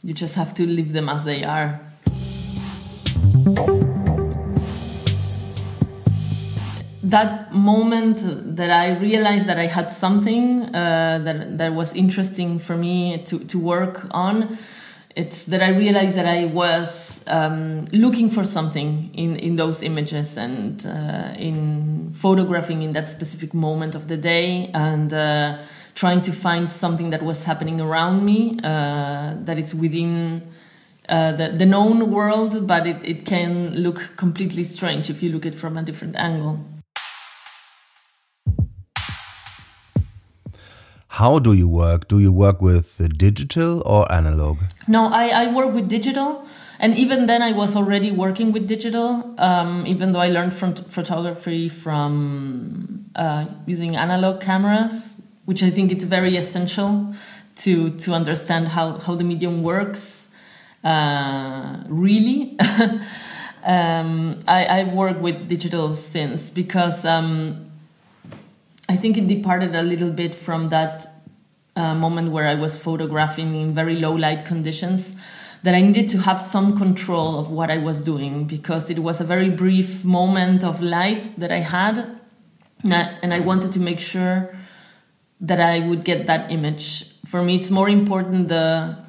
you 0.03 0.13
just 0.13 0.35
have 0.35 0.53
to 0.53 0.65
leave 0.65 0.93
them 0.93 1.09
as 1.09 1.23
they 1.25 1.43
are 1.43 1.79
that 7.03 7.53
moment 7.53 8.55
that 8.55 8.71
I 8.71 8.97
realized 8.97 9.45
that 9.45 9.59
I 9.59 9.67
had 9.67 9.91
something 9.91 10.63
uh, 10.63 11.19
that 11.23 11.57
that 11.59 11.73
was 11.73 11.93
interesting 11.93 12.57
for 12.57 12.75
me 12.75 13.19
to 13.25 13.39
to 13.39 13.59
work 13.59 14.07
on, 14.09 14.57
it's 15.15 15.43
that 15.45 15.61
I 15.61 15.69
realized 15.69 16.15
that 16.15 16.25
I 16.25 16.45
was 16.45 17.23
um, 17.27 17.85
looking 17.93 18.31
for 18.31 18.45
something 18.45 19.11
in 19.13 19.35
in 19.35 19.57
those 19.57 19.83
images 19.83 20.37
and 20.37 20.83
uh, 20.83 21.35
in 21.37 22.11
photographing 22.13 22.81
in 22.81 22.93
that 22.93 23.09
specific 23.09 23.53
moment 23.53 23.95
of 23.95 24.07
the 24.07 24.17
day 24.17 24.71
and. 24.73 25.13
Uh, 25.13 25.57
trying 25.95 26.21
to 26.21 26.33
find 26.33 26.69
something 26.69 27.11
that 27.11 27.23
was 27.23 27.45
happening 27.45 27.79
around 27.79 28.25
me 28.25 28.59
uh, 28.65 29.33
that 29.45 29.57
is 29.57 29.73
within 29.73 30.41
uh, 31.07 31.31
the, 31.33 31.49
the 31.49 31.65
known 31.65 32.09
world, 32.09 32.67
but 32.67 32.87
it, 32.87 32.97
it 33.03 33.25
can 33.25 33.75
look 33.75 34.11
completely 34.15 34.63
strange 34.63 35.09
if 35.09 35.21
you 35.21 35.31
look 35.31 35.45
at 35.45 35.53
it 35.53 35.57
from 35.57 35.77
a 35.77 35.83
different 35.83 36.15
angle. 36.15 36.65
How 41.07 41.39
do 41.39 41.53
you 41.53 41.69
work? 41.69 42.09
Do 42.09 42.19
you 42.19 42.31
work 42.31 42.61
with 42.61 43.17
digital 43.17 43.81
or 43.85 44.11
analog? 44.11 44.57
No, 44.87 45.05
I, 45.05 45.27
I 45.29 45.53
work 45.53 45.73
with 45.73 45.87
digital. 45.87 46.45
And 46.77 46.93
even 46.97 47.25
then, 47.25 47.41
I 47.41 47.53
was 47.53 47.73
already 47.73 48.11
working 48.11 48.51
with 48.51 48.67
digital, 48.67 49.33
um, 49.37 49.85
even 49.87 50.11
though 50.11 50.19
I 50.19 50.27
learned 50.27 50.53
from 50.53 50.75
photography 50.75 51.69
from 51.69 53.05
uh, 53.15 53.45
using 53.65 53.95
analog 53.95 54.41
cameras, 54.41 55.15
which 55.45 55.63
I 55.63 55.69
think 55.69 55.93
it's 55.93 56.03
very 56.03 56.35
essential 56.35 57.13
to, 57.57 57.91
to 57.91 58.11
understand 58.13 58.67
how, 58.67 58.99
how 58.99 59.15
the 59.15 59.23
medium 59.23 59.63
works 59.63 60.24
uh, 60.85 61.83
really. 61.87 62.57
um, 63.65 64.39
I, 64.47 64.77
have 64.77 64.93
worked 64.93 65.19
with 65.19 65.49
digital 65.49 65.95
since 65.95 66.51
because 66.51 67.03
um, 67.05 67.65
I 68.87 68.95
think 68.95 69.17
it 69.17 69.27
departed 69.27 69.75
a 69.75 69.81
little 69.81 70.11
bit 70.11 70.35
from 70.35 70.69
that 70.69 71.23
uh, 71.75 71.95
moment 71.95 72.31
where 72.31 72.47
I 72.47 72.53
was 72.53 72.77
photographing 72.77 73.59
in 73.59 73.73
very 73.73 73.95
low 73.95 74.13
light 74.13 74.45
conditions. 74.45 75.15
That 75.63 75.73
I 75.73 75.81
needed 75.81 76.09
to 76.09 76.19
have 76.19 76.39
some 76.39 76.77
control 76.77 77.39
of 77.39 77.49
what 77.49 77.71
I 77.71 77.77
was 77.77 78.03
doing 78.03 78.45
because 78.45 78.91
it 78.91 78.99
was 78.99 79.19
a 79.19 79.23
very 79.23 79.49
brief 79.49 80.05
moment 80.05 80.63
of 80.63 80.79
light 80.79 81.39
that 81.39 81.51
I 81.51 81.57
had, 81.57 82.21
and 82.83 83.33
I 83.33 83.39
wanted 83.39 83.71
to 83.71 83.79
make 83.79 83.99
sure 83.99 84.55
that 85.41 85.59
I 85.59 85.79
would 85.87 86.03
get 86.03 86.27
that 86.27 86.51
image. 86.51 87.11
For 87.25 87.41
me, 87.41 87.55
it's 87.55 87.71
more 87.71 87.89
important 87.89 88.49
the 88.49 89.04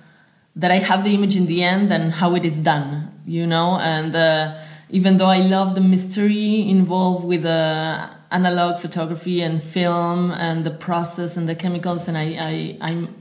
that 0.57 0.71
I 0.71 0.79
have 0.79 1.05
the 1.05 1.15
image 1.15 1.37
in 1.37 1.47
the 1.47 1.63
end 1.63 1.93
and 1.93 2.13
how 2.13 2.35
it 2.35 2.45
is 2.45 2.57
done, 2.59 3.13
you 3.27 3.47
know, 3.47 3.79
and 3.79 4.15
uh, 4.15 4.57
even 4.89 5.19
though 5.19 5.27
I 5.27 5.41
love 5.41 5.75
the 5.75 5.83
mystery 5.83 6.69
involved 6.69 7.25
with 7.25 7.43
the 7.43 8.09
analog 8.31 8.81
photography 8.81 9.43
and 9.43 9.63
film 9.63 10.33
and 10.33 10.65
the 10.65 10.71
process 10.71 11.37
and 11.37 11.49
the 11.49 11.55
chemicals, 11.55 12.09
and 12.09 12.17
I, 12.17 12.25
I 12.41 12.79
I'm 12.81 13.15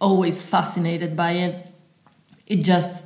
always 0.00 0.42
fascinated 0.42 1.14
by 1.14 1.32
it. 1.32 1.66
It 2.46 2.64
just 2.64 3.04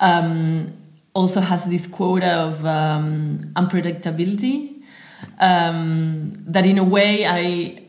um, 0.00 0.72
also 1.14 1.40
has 1.40 1.64
this 1.66 1.86
quota 1.86 2.32
of 2.32 2.64
um, 2.66 3.38
unpredictability 3.54 4.82
um, 5.38 6.32
that, 6.46 6.66
in 6.66 6.78
a 6.78 6.84
way, 6.84 7.26
I 7.26 7.82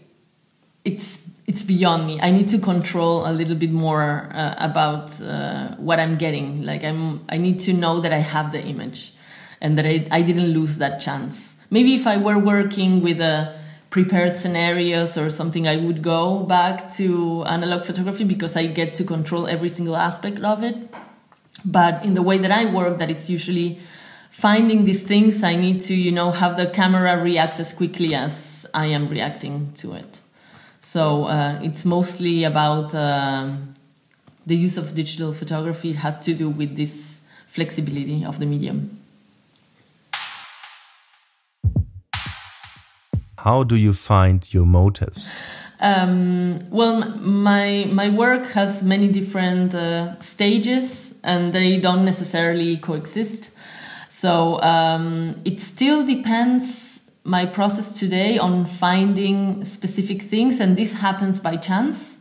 it's 0.85 1.23
it's 1.53 1.63
beyond 1.63 2.07
me. 2.07 2.19
I 2.19 2.31
need 2.31 2.49
to 2.49 2.57
control 2.57 3.27
a 3.27 3.31
little 3.31 3.53
bit 3.53 3.71
more 3.71 4.27
uh, 4.33 4.55
about 4.57 5.21
uh, 5.21 5.75
what 5.75 5.99
I'm 5.99 6.17
getting. 6.17 6.63
Like 6.65 6.83
I'm, 6.83 7.23
I 7.29 7.37
need 7.37 7.59
to 7.67 7.73
know 7.73 7.99
that 7.99 8.11
I 8.11 8.17
have 8.17 8.51
the 8.51 8.61
image, 8.61 9.13
and 9.61 9.77
that 9.77 9.85
I, 9.85 10.07
I 10.09 10.23
didn't 10.23 10.51
lose 10.51 10.79
that 10.79 10.99
chance. 10.99 11.55
Maybe 11.69 11.93
if 11.93 12.07
I 12.07 12.17
were 12.17 12.39
working 12.39 13.03
with 13.03 13.21
a 13.21 13.55
prepared 13.91 14.35
scenarios 14.35 15.15
or 15.15 15.29
something, 15.29 15.67
I 15.67 15.77
would 15.77 16.01
go 16.01 16.41
back 16.41 16.91
to 16.97 17.43
analog 17.45 17.85
photography 17.85 18.23
because 18.23 18.55
I 18.55 18.65
get 18.65 18.95
to 18.95 19.03
control 19.03 19.45
every 19.45 19.69
single 19.69 19.95
aspect 19.95 20.39
of 20.39 20.63
it. 20.63 20.75
But 21.63 22.03
in 22.03 22.15
the 22.15 22.23
way 22.23 22.39
that 22.39 22.51
I 22.51 22.65
work, 22.65 22.97
that 22.97 23.11
it's 23.11 23.29
usually 23.29 23.79
finding 24.31 24.85
these 24.85 25.03
things, 25.03 25.43
I 25.43 25.55
need 25.55 25.81
to, 25.81 25.93
you 25.93 26.11
know, 26.11 26.31
have 26.31 26.57
the 26.57 26.65
camera 26.65 27.21
react 27.21 27.59
as 27.59 27.73
quickly 27.73 28.15
as 28.15 28.65
I 28.73 28.87
am 28.87 29.07
reacting 29.07 29.71
to 29.75 29.93
it. 29.93 30.19
So 30.83 31.25
uh, 31.25 31.59
it's 31.63 31.85
mostly 31.85 32.43
about 32.43 32.93
uh, 32.93 33.47
the 34.45 34.55
use 34.55 34.77
of 34.77 34.93
digital 34.93 35.31
photography. 35.31 35.91
It 35.91 35.95
has 35.95 36.19
to 36.25 36.33
do 36.33 36.49
with 36.49 36.75
this 36.75 37.21
flexibility 37.47 38.25
of 38.25 38.39
the 38.39 38.45
medium. 38.45 38.99
How 43.37 43.63
do 43.63 43.77
you 43.77 43.93
find 43.93 44.53
your 44.53 44.65
motives? 44.65 45.41
Um, 45.79 46.59
well, 46.69 46.99
my 47.19 47.85
my 47.89 48.09
work 48.09 48.51
has 48.51 48.83
many 48.83 49.07
different 49.07 49.73
uh, 49.75 50.19
stages, 50.19 51.13
and 51.23 51.53
they 51.53 51.79
don't 51.79 52.03
necessarily 52.03 52.77
coexist. 52.77 53.51
So 54.09 54.61
um, 54.61 55.33
it 55.43 55.59
still 55.59 56.05
depends 56.05 56.92
my 57.23 57.45
process 57.45 57.97
today 57.97 58.37
on 58.37 58.65
finding 58.65 59.63
specific 59.63 60.21
things, 60.21 60.59
and 60.59 60.77
this 60.77 60.99
happens 60.99 61.39
by 61.39 61.55
chance. 61.55 62.19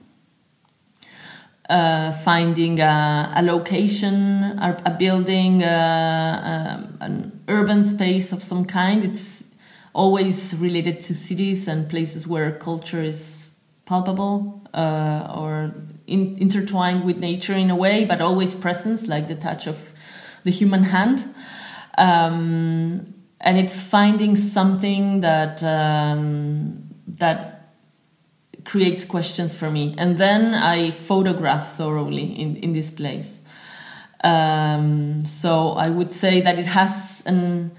Uh, 1.70 2.12
finding 2.12 2.80
a, 2.80 3.32
a 3.34 3.42
location, 3.42 4.42
a, 4.58 4.76
a 4.84 4.90
building, 4.90 5.62
uh, 5.62 6.76
um, 6.76 6.98
an 7.00 7.40
urban 7.48 7.82
space 7.82 8.32
of 8.32 8.42
some 8.42 8.64
kind. 8.64 9.04
It's 9.04 9.44
always 9.94 10.54
related 10.56 11.00
to 11.00 11.14
cities 11.14 11.68
and 11.68 11.88
places 11.88 12.26
where 12.26 12.52
culture 12.52 13.00
is 13.00 13.52
palpable 13.86 14.60
uh, 14.74 15.32
or 15.34 15.74
in, 16.06 16.36
intertwined 16.38 17.04
with 17.04 17.18
nature 17.18 17.54
in 17.54 17.70
a 17.70 17.76
way, 17.76 18.04
but 18.04 18.20
always 18.20 18.54
presence, 18.54 19.06
like 19.06 19.28
the 19.28 19.34
touch 19.34 19.66
of 19.66 19.92
the 20.44 20.50
human 20.50 20.84
hand. 20.84 21.32
Um, 21.96 23.21
and 23.42 23.58
it's 23.58 23.82
finding 23.82 24.36
something 24.36 25.20
that 25.20 25.62
um, 25.62 26.88
that 27.06 27.52
creates 28.64 29.04
questions 29.04 29.54
for 29.56 29.70
me. 29.70 29.94
And 29.98 30.18
then 30.18 30.54
i 30.54 30.92
photograph 30.92 31.76
thoroughly 31.76 32.24
in, 32.24 32.56
in 32.56 32.72
this 32.72 32.90
place. 32.90 33.42
Um, 34.24 35.26
so 35.26 35.70
i 35.70 35.90
would 35.90 36.12
say 36.12 36.40
that 36.40 36.56
it 36.56 36.66
has 36.66 37.24
an 37.26 37.72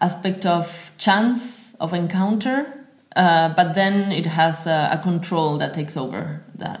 aspect 0.00 0.46
of 0.46 0.90
chance 0.96 1.74
of 1.74 1.92
encounter 1.92 2.66
uh, 3.14 3.50
but 3.50 3.74
then 3.74 4.10
it 4.10 4.24
has 4.24 4.66
a, 4.66 4.88
a, 4.92 4.98
control 5.02 5.58
that 5.58 5.74
takes 5.74 5.98
over 5.98 6.42
that. 6.54 6.80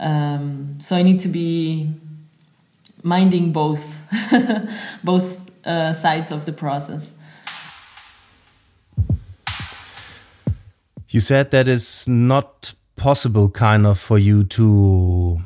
Um, 0.00 0.80
so 0.80 0.96
i 0.96 1.02
need 1.02 1.20
to 1.20 1.28
be 1.28 1.92
minding 3.04 3.52
both 3.52 4.02
both 5.04 5.48
uh, 5.64 5.92
sides 5.92 6.32
of 6.32 6.46
the 6.46 6.52
process 6.52 7.14
You 11.10 11.18
said 11.18 11.50
that 11.50 11.66
it's 11.66 12.06
not 12.06 12.72
possible, 12.94 13.50
kind 13.50 13.84
of, 13.84 13.98
for 13.98 14.18
you 14.18 14.44
to 14.44 15.40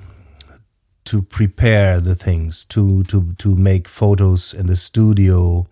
to 1.07 1.23
prepare 1.23 2.01
the 2.01 2.15
things, 2.15 2.67
to 2.67 3.03
to 3.05 3.33
to 3.39 3.57
make 3.57 3.89
photos 3.89 4.53
in 4.53 4.67
the 4.67 4.77
studio. 4.77 5.67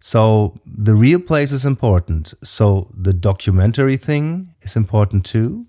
So 0.00 0.54
the 0.66 0.94
real 0.94 1.20
place 1.20 1.50
is 1.50 1.64
important. 1.64 2.34
So 2.44 2.90
the 2.94 3.14
documentary 3.14 3.96
thing 3.96 4.54
is 4.60 4.76
important 4.76 5.24
too. 5.24 5.66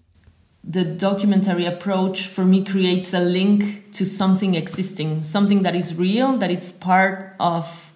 The 0.66 0.84
documentary 0.84 1.66
approach 1.66 2.27
for 2.27 2.44
me 2.44 2.66
creates 2.66 3.13
a 3.13 3.22
link 3.22 3.94
to 3.94 4.06
something 4.06 4.56
existing, 4.56 5.24
something 5.24 5.63
that 5.63 5.74
is 5.74 5.96
real, 5.96 6.38
that 6.38 6.51
it's 6.51 6.74
part 6.74 7.36
of 7.39 7.94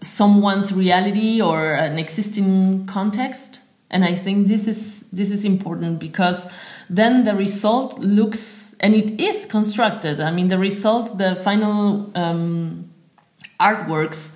someone's 0.00 0.72
reality 0.72 1.40
or 1.40 1.74
an 1.74 1.98
existing 1.98 2.86
context 2.86 3.59
and 3.90 4.04
i 4.04 4.14
think 4.14 4.48
this 4.48 4.66
is 4.66 5.06
this 5.12 5.30
is 5.30 5.44
important 5.44 5.98
because 5.98 6.46
then 6.88 7.24
the 7.24 7.34
result 7.34 7.98
looks 8.00 8.70
and 8.80 8.94
it 8.94 9.20
is 9.20 9.46
constructed. 9.46 10.20
I 10.20 10.30
mean 10.30 10.48
the 10.48 10.58
result 10.58 11.18
the 11.18 11.36
final 11.36 12.10
um, 12.16 12.90
artworks 13.60 14.32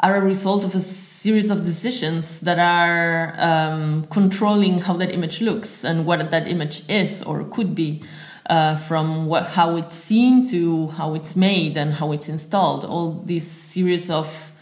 are 0.00 0.16
a 0.16 0.20
result 0.20 0.64
of 0.64 0.74
a 0.74 0.80
series 0.80 1.50
of 1.50 1.64
decisions 1.64 2.40
that 2.40 2.58
are 2.58 3.34
um, 3.38 4.04
controlling 4.10 4.78
how 4.78 4.94
that 4.94 5.10
image 5.10 5.40
looks 5.40 5.84
and 5.84 6.04
what 6.04 6.30
that 6.30 6.46
image 6.46 6.82
is 6.88 7.22
or 7.22 7.44
could 7.44 7.74
be 7.74 8.02
uh, 8.50 8.76
from 8.76 9.26
what 9.26 9.46
how 9.50 9.76
it's 9.76 9.94
seen 9.94 10.46
to 10.50 10.88
how 10.88 11.14
it's 11.14 11.34
made 11.34 11.76
and 11.76 11.94
how 11.94 12.12
it's 12.12 12.28
installed. 12.28 12.84
All 12.84 13.22
these 13.24 13.48
series 13.48 14.10
of 14.10 14.52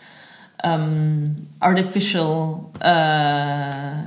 um, 0.62 1.48
artificial 1.60 2.72
uh, 2.80 4.02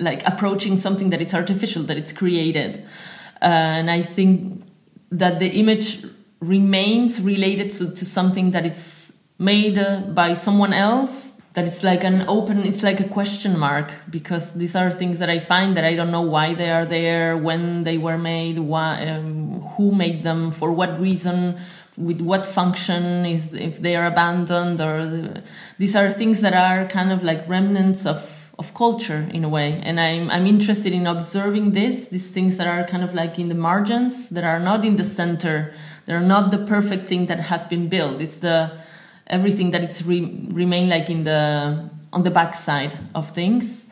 like 0.00 0.26
approaching 0.26 0.78
something 0.78 1.10
that 1.10 1.20
it's 1.20 1.34
artificial, 1.34 1.82
that 1.84 1.96
it's 1.96 2.12
created. 2.12 2.84
And 3.40 3.90
I 3.90 4.02
think 4.02 4.64
that 5.10 5.38
the 5.38 5.48
image 5.50 6.04
remains 6.40 7.20
related 7.20 7.70
to, 7.70 7.94
to 7.94 8.04
something 8.04 8.50
that 8.50 8.66
it's 8.66 9.12
made 9.38 9.78
by 10.14 10.32
someone 10.32 10.72
else 10.72 11.34
that 11.54 11.66
it's 11.66 11.84
like 11.84 12.04
an 12.04 12.24
open 12.28 12.64
it's 12.64 12.82
like 12.82 13.00
a 13.00 13.08
question 13.08 13.58
mark 13.58 13.92
because 14.10 14.54
these 14.54 14.76
are 14.76 14.90
things 14.90 15.18
that 15.18 15.30
i 15.30 15.38
find 15.38 15.76
that 15.76 15.84
i 15.84 15.94
don't 15.94 16.10
know 16.10 16.22
why 16.22 16.54
they 16.54 16.70
are 16.70 16.84
there 16.84 17.36
when 17.36 17.82
they 17.82 17.96
were 17.96 18.18
made 18.18 18.58
why, 18.58 19.04
um, 19.06 19.60
who 19.76 19.92
made 19.92 20.22
them 20.22 20.50
for 20.50 20.70
what 20.72 21.00
reason 21.00 21.56
with 21.96 22.20
what 22.20 22.44
function 22.44 23.24
is 23.24 23.52
if 23.54 23.80
they 23.80 23.96
are 23.96 24.06
abandoned 24.06 24.80
or 24.80 25.06
the, 25.06 25.42
these 25.78 25.94
are 25.94 26.10
things 26.10 26.40
that 26.40 26.54
are 26.54 26.86
kind 26.88 27.12
of 27.12 27.22
like 27.22 27.48
remnants 27.48 28.04
of 28.04 28.43
of 28.58 28.74
culture 28.74 29.28
in 29.32 29.44
a 29.44 29.48
way. 29.48 29.80
And 29.82 29.98
I'm, 29.98 30.30
I'm 30.30 30.46
interested 30.46 30.92
in 30.92 31.06
observing 31.06 31.72
this 31.72 32.08
these 32.08 32.30
things 32.30 32.56
that 32.58 32.66
are 32.66 32.84
kind 32.84 33.02
of 33.02 33.14
like 33.14 33.38
in 33.38 33.48
the 33.48 33.54
margins 33.54 34.28
that 34.30 34.44
are 34.44 34.60
not 34.60 34.84
in 34.84 34.96
the 34.96 35.04
center 35.04 35.72
they're 36.06 36.20
not 36.20 36.50
the 36.50 36.58
perfect 36.58 37.06
thing 37.06 37.26
that 37.26 37.40
has 37.40 37.66
been 37.66 37.88
built. 37.88 38.20
It's 38.20 38.38
the 38.38 38.72
everything 39.26 39.70
that 39.70 39.82
it's 39.82 40.02
re, 40.02 40.46
remain 40.50 40.88
like 40.88 41.08
in 41.08 41.24
the 41.24 41.88
on 42.12 42.22
the 42.22 42.30
backside 42.30 42.94
of 43.14 43.30
things. 43.30 43.88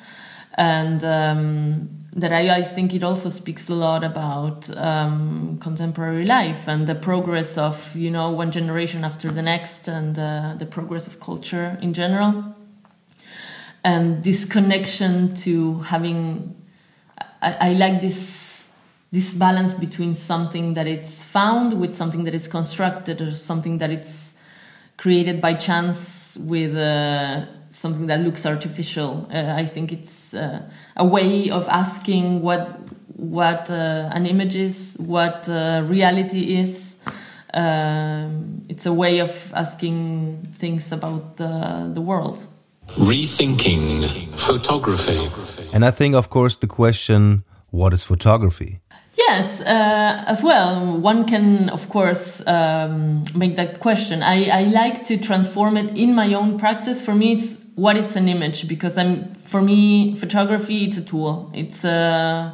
And 0.55 1.03
um, 1.03 1.89
that 2.15 2.33
I, 2.33 2.59
I 2.59 2.63
think 2.63 2.93
it 2.93 3.03
also 3.03 3.31
speaks 3.31 3.71
a 3.71 3.75
lot 3.75 4.05
about 4.05 4.69
um, 4.77 5.59
contemporary 5.61 6.27
life 6.27 6.69
and 6.69 6.87
the 6.87 6.95
progress 6.95 7.57
of 7.57 7.97
you 7.97 8.11
know 8.11 8.31
one 8.31 8.51
generation 8.51 9.05
after 9.05 9.31
the 9.31 9.43
next 9.43 9.89
and 9.89 10.19
uh, 10.19 10.55
the 10.59 10.67
progress 10.67 11.07
of 11.07 11.21
culture 11.21 11.79
in 11.81 11.95
general 11.95 12.55
and 13.85 14.23
this 14.23 14.45
connection 14.45 15.35
to 15.35 15.81
having 15.81 16.55
I, 17.41 17.71
I, 17.71 17.73
like 17.75 18.01
this 18.01 18.69
this 19.11 19.35
balance 19.35 19.75
between 19.75 20.15
something 20.15 20.75
that 20.75 20.87
it's 20.87 21.23
found 21.23 21.79
with 21.79 21.95
something 21.95 22.25
that 22.25 22.35
is 22.35 22.47
constructed 22.49 23.21
or 23.21 23.33
something 23.33 23.79
that 23.79 23.91
it's 23.91 24.35
created 24.97 25.41
by 25.41 25.55
chance 25.55 26.39
with 26.41 26.77
uh, 26.77 27.45
something 27.71 28.07
that 28.07 28.21
looks 28.21 28.47
artificial. 28.47 29.29
Uh, 29.33 29.55
i 29.57 29.67
think 29.67 29.93
it's 29.93 30.35
uh, 30.35 30.63
a 30.97 31.05
way 31.05 31.51
of 31.51 31.69
asking 31.69 32.43
what 32.43 32.81
what 33.17 33.71
uh, 33.71 34.11
an 34.13 34.27
image 34.27 34.57
is 34.57 34.97
what 34.99 35.49
uh, 35.49 35.83
reality 35.87 36.57
is. 36.59 36.99
Um, 37.55 38.63
it's 38.71 38.87
a 38.87 38.93
way 38.93 39.19
of 39.19 39.53
asking 39.55 40.49
things 40.55 40.91
about 40.91 41.37
the, 41.37 41.91
the 41.93 42.01
world 42.01 42.47
Rethinking 42.97 44.29
photography. 44.35 45.29
And 45.73 45.85
I 45.85 45.91
think, 45.91 46.15
of 46.15 46.29
course, 46.29 46.57
the 46.57 46.67
question 46.67 47.45
what 47.71 47.95
is 47.95 48.05
photography? 48.05 48.81
Yes, 49.17 49.63
uh, 49.63 50.25
as 50.27 50.43
well. 50.43 50.99
One 50.99 51.27
can, 51.27 51.71
of 51.71 51.89
course, 51.89 52.47
um, 52.47 53.23
make 53.35 53.57
that 53.57 53.81
question. 53.81 54.23
I, 54.23 54.49
I 54.49 54.63
like 54.65 55.05
to 55.05 55.17
transform 55.17 55.79
it 55.79 55.97
in 55.97 56.15
my 56.15 56.35
own 56.35 56.59
practice. 56.59 57.01
For 57.01 57.15
me, 57.15 57.33
it's 57.33 57.57
what 57.77 57.97
it's 57.97 58.15
an 58.15 58.29
image 58.29 58.69
because 58.69 58.99
I'm. 58.99 59.33
For 59.35 59.63
me, 59.63 60.15
photography 60.15 60.85
it's 60.85 60.99
a 60.99 61.03
tool. 61.03 61.51
It's 61.55 61.85
uh, 61.85 62.53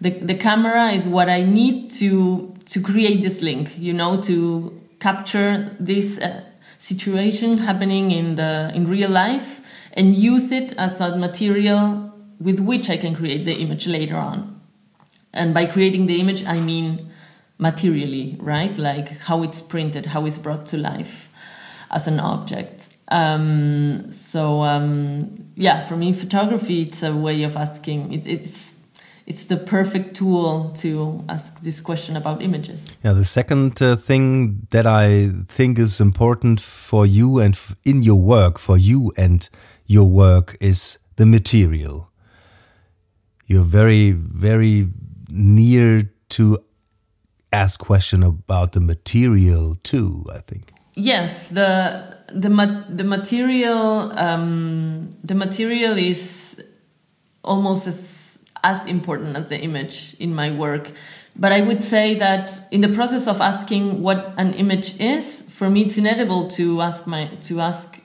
the 0.00 0.10
the 0.10 0.34
camera 0.34 0.90
is 0.90 1.06
what 1.06 1.28
I 1.28 1.42
need 1.42 1.92
to 1.92 2.52
to 2.66 2.80
create 2.80 3.22
this 3.22 3.42
link. 3.42 3.78
You 3.78 3.92
know, 3.92 4.20
to 4.22 4.80
capture 4.98 5.76
this 5.78 6.18
uh, 6.18 6.42
situation 6.78 7.58
happening 7.58 8.10
in 8.10 8.34
the 8.34 8.72
in 8.74 8.88
real 8.88 9.10
life 9.10 9.57
and 9.92 10.14
use 10.14 10.52
it 10.52 10.72
as 10.76 11.00
a 11.00 11.16
material 11.16 12.12
with 12.40 12.60
which 12.60 12.88
I 12.88 12.96
can 12.96 13.14
create 13.14 13.44
the 13.44 13.54
image 13.54 13.86
later 13.86 14.16
on. 14.16 14.60
And 15.32 15.52
by 15.52 15.66
creating 15.66 16.06
the 16.06 16.20
image, 16.20 16.44
I 16.44 16.60
mean 16.60 17.10
materially, 17.58 18.36
right? 18.40 18.76
Like 18.78 19.20
how 19.22 19.42
it's 19.42 19.60
printed, 19.60 20.06
how 20.06 20.26
it's 20.26 20.38
brought 20.38 20.66
to 20.66 20.78
life 20.78 21.30
as 21.90 22.06
an 22.06 22.20
object. 22.20 22.88
Um, 23.08 24.10
so 24.12 24.62
um, 24.62 25.50
yeah, 25.56 25.80
for 25.80 25.96
me, 25.96 26.12
photography 26.12 26.82
it's 26.82 27.02
a 27.02 27.14
way 27.14 27.42
of 27.42 27.56
asking. 27.56 28.12
It, 28.12 28.26
it's 28.26 28.74
it's 29.26 29.44
the 29.44 29.58
perfect 29.58 30.16
tool 30.16 30.72
to 30.76 31.22
ask 31.28 31.60
this 31.60 31.82
question 31.82 32.16
about 32.16 32.40
images. 32.42 32.86
Yeah, 33.04 33.12
the 33.12 33.26
second 33.26 33.80
uh, 33.82 33.96
thing 33.96 34.66
that 34.70 34.86
I 34.86 35.30
think 35.48 35.78
is 35.78 36.00
important 36.00 36.60
for 36.60 37.04
you 37.04 37.38
and 37.38 37.58
in 37.84 38.02
your 38.02 38.18
work, 38.18 38.58
for 38.58 38.78
you 38.78 39.12
and 39.16 39.48
your 39.88 40.04
work, 40.04 40.56
is 40.60 40.98
the 41.16 41.26
material. 41.26 42.12
You're 43.46 43.64
very, 43.64 44.12
very 44.12 44.88
near 45.28 46.08
to 46.28 46.58
ask 47.52 47.80
question 47.80 48.22
about 48.22 48.72
the 48.72 48.80
material 48.80 49.76
too. 49.82 50.24
I 50.32 50.38
think. 50.38 50.72
Yes, 50.94 51.48
the 51.48 52.16
the 52.32 52.50
ma 52.50 52.84
the 52.88 53.04
material 53.04 54.12
um, 54.18 55.10
the 55.24 55.34
material 55.34 55.96
is 55.96 56.62
almost 57.42 57.86
as 57.86 58.38
as 58.64 58.84
important 58.86 59.36
as 59.36 59.48
the 59.48 59.58
image 59.58 60.14
in 60.18 60.34
my 60.34 60.50
work. 60.50 60.92
But 61.36 61.52
I 61.52 61.60
would 61.60 61.82
say 61.82 62.16
that 62.16 62.50
in 62.72 62.80
the 62.80 62.88
process 62.88 63.28
of 63.28 63.40
asking 63.40 64.02
what 64.02 64.34
an 64.36 64.54
image 64.54 65.00
is, 65.00 65.42
for 65.42 65.70
me 65.70 65.82
it's 65.82 65.96
inevitable 65.96 66.48
to 66.58 66.82
ask 66.82 67.06
my 67.06 67.26
to 67.42 67.60
ask 67.60 68.00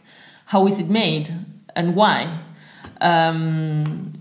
how 0.46 0.68
is 0.68 0.80
it 0.80 0.88
made 0.88 1.30
and 1.76 1.96
why. 1.96 2.40
Um, 3.02 4.14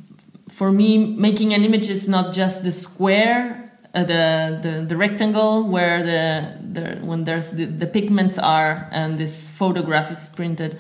for 0.49 0.71
me, 0.71 0.99
making 0.99 1.55
an 1.55 1.65
image 1.65 1.89
is 1.89 2.09
not 2.09 2.33
just 2.33 2.63
the 2.63 2.73
square, 2.73 3.73
uh, 3.95 4.05
the, 4.05 4.59
the 4.63 4.85
the 4.89 4.97
rectangle 4.97 5.65
where 5.65 6.03
the, 6.03 6.59
the 6.73 7.07
when 7.07 7.25
there's 7.25 7.51
the, 7.51 7.65
the 7.65 7.87
pigments 7.87 8.39
are 8.39 8.89
and 8.91 9.19
this 9.19 9.51
photograph 9.51 10.11
is 10.11 10.29
printed. 10.31 10.79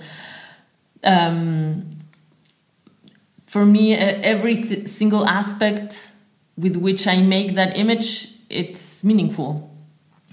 Um, 1.05 1.91
for 3.47 3.67
me, 3.67 3.95
every 3.95 4.87
single 4.87 5.27
aspect 5.27 6.13
with 6.57 6.77
which 6.77 7.07
I 7.07 7.21
make 7.21 7.55
that 7.55 7.77
image, 7.77 8.29
it's 8.49 9.05
meaningful 9.05 9.72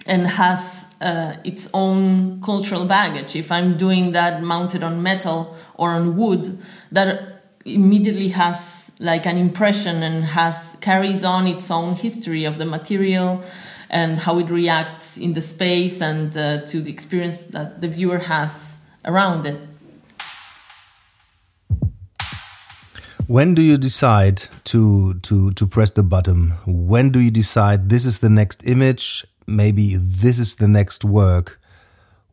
and 0.10 0.28
has 0.28 0.86
uh, 1.02 1.36
its 1.44 1.70
own 1.74 2.42
cultural 2.42 2.86
baggage. 2.86 3.36
If 3.36 3.52
I'm 3.52 3.78
doing 3.78 4.12
that 4.12 4.42
mounted 4.42 4.84
on 4.84 5.02
metal 5.02 5.56
or 5.76 5.92
on 5.92 6.18
wood, 6.18 6.58
that 6.92 7.44
immediately 7.64 8.30
has 8.30 8.92
like 9.00 9.26
an 9.26 9.38
impression 9.38 10.04
and 10.04 10.24
has 10.24 10.76
carries 10.82 11.24
on 11.24 11.48
its 11.48 11.72
own 11.72 11.96
history 11.96 12.44
of 12.44 12.58
the 12.58 12.66
material 12.66 13.42
and 13.90 14.20
how 14.20 14.40
it 14.40 14.50
reacts 14.50 15.18
in 15.18 15.34
the 15.34 15.42
space 15.42 16.02
and 16.02 16.36
uh, 16.36 16.66
to 16.66 16.82
the 16.82 16.92
experience 16.92 17.38
that 17.38 17.82
the 17.82 17.88
viewer 17.88 18.20
has 18.20 18.78
around 19.06 19.46
it. 19.46 19.60
When 23.28 23.54
do 23.54 23.62
you 23.62 23.78
decide 23.78 24.48
to 24.66 25.14
to 25.22 25.52
to 25.52 25.68
press 25.68 25.92
the 25.92 26.02
button? 26.02 26.54
When 26.66 27.12
do 27.12 27.20
you 27.20 27.30
decide 27.30 27.90
this 27.90 28.06
is 28.06 28.20
the 28.20 28.30
next 28.30 28.64
image? 28.66 29.24
Maybe 29.50 29.96
this 29.98 30.40
is 30.40 30.56
the 30.56 30.68
next 30.68 31.04
work. 31.04 31.60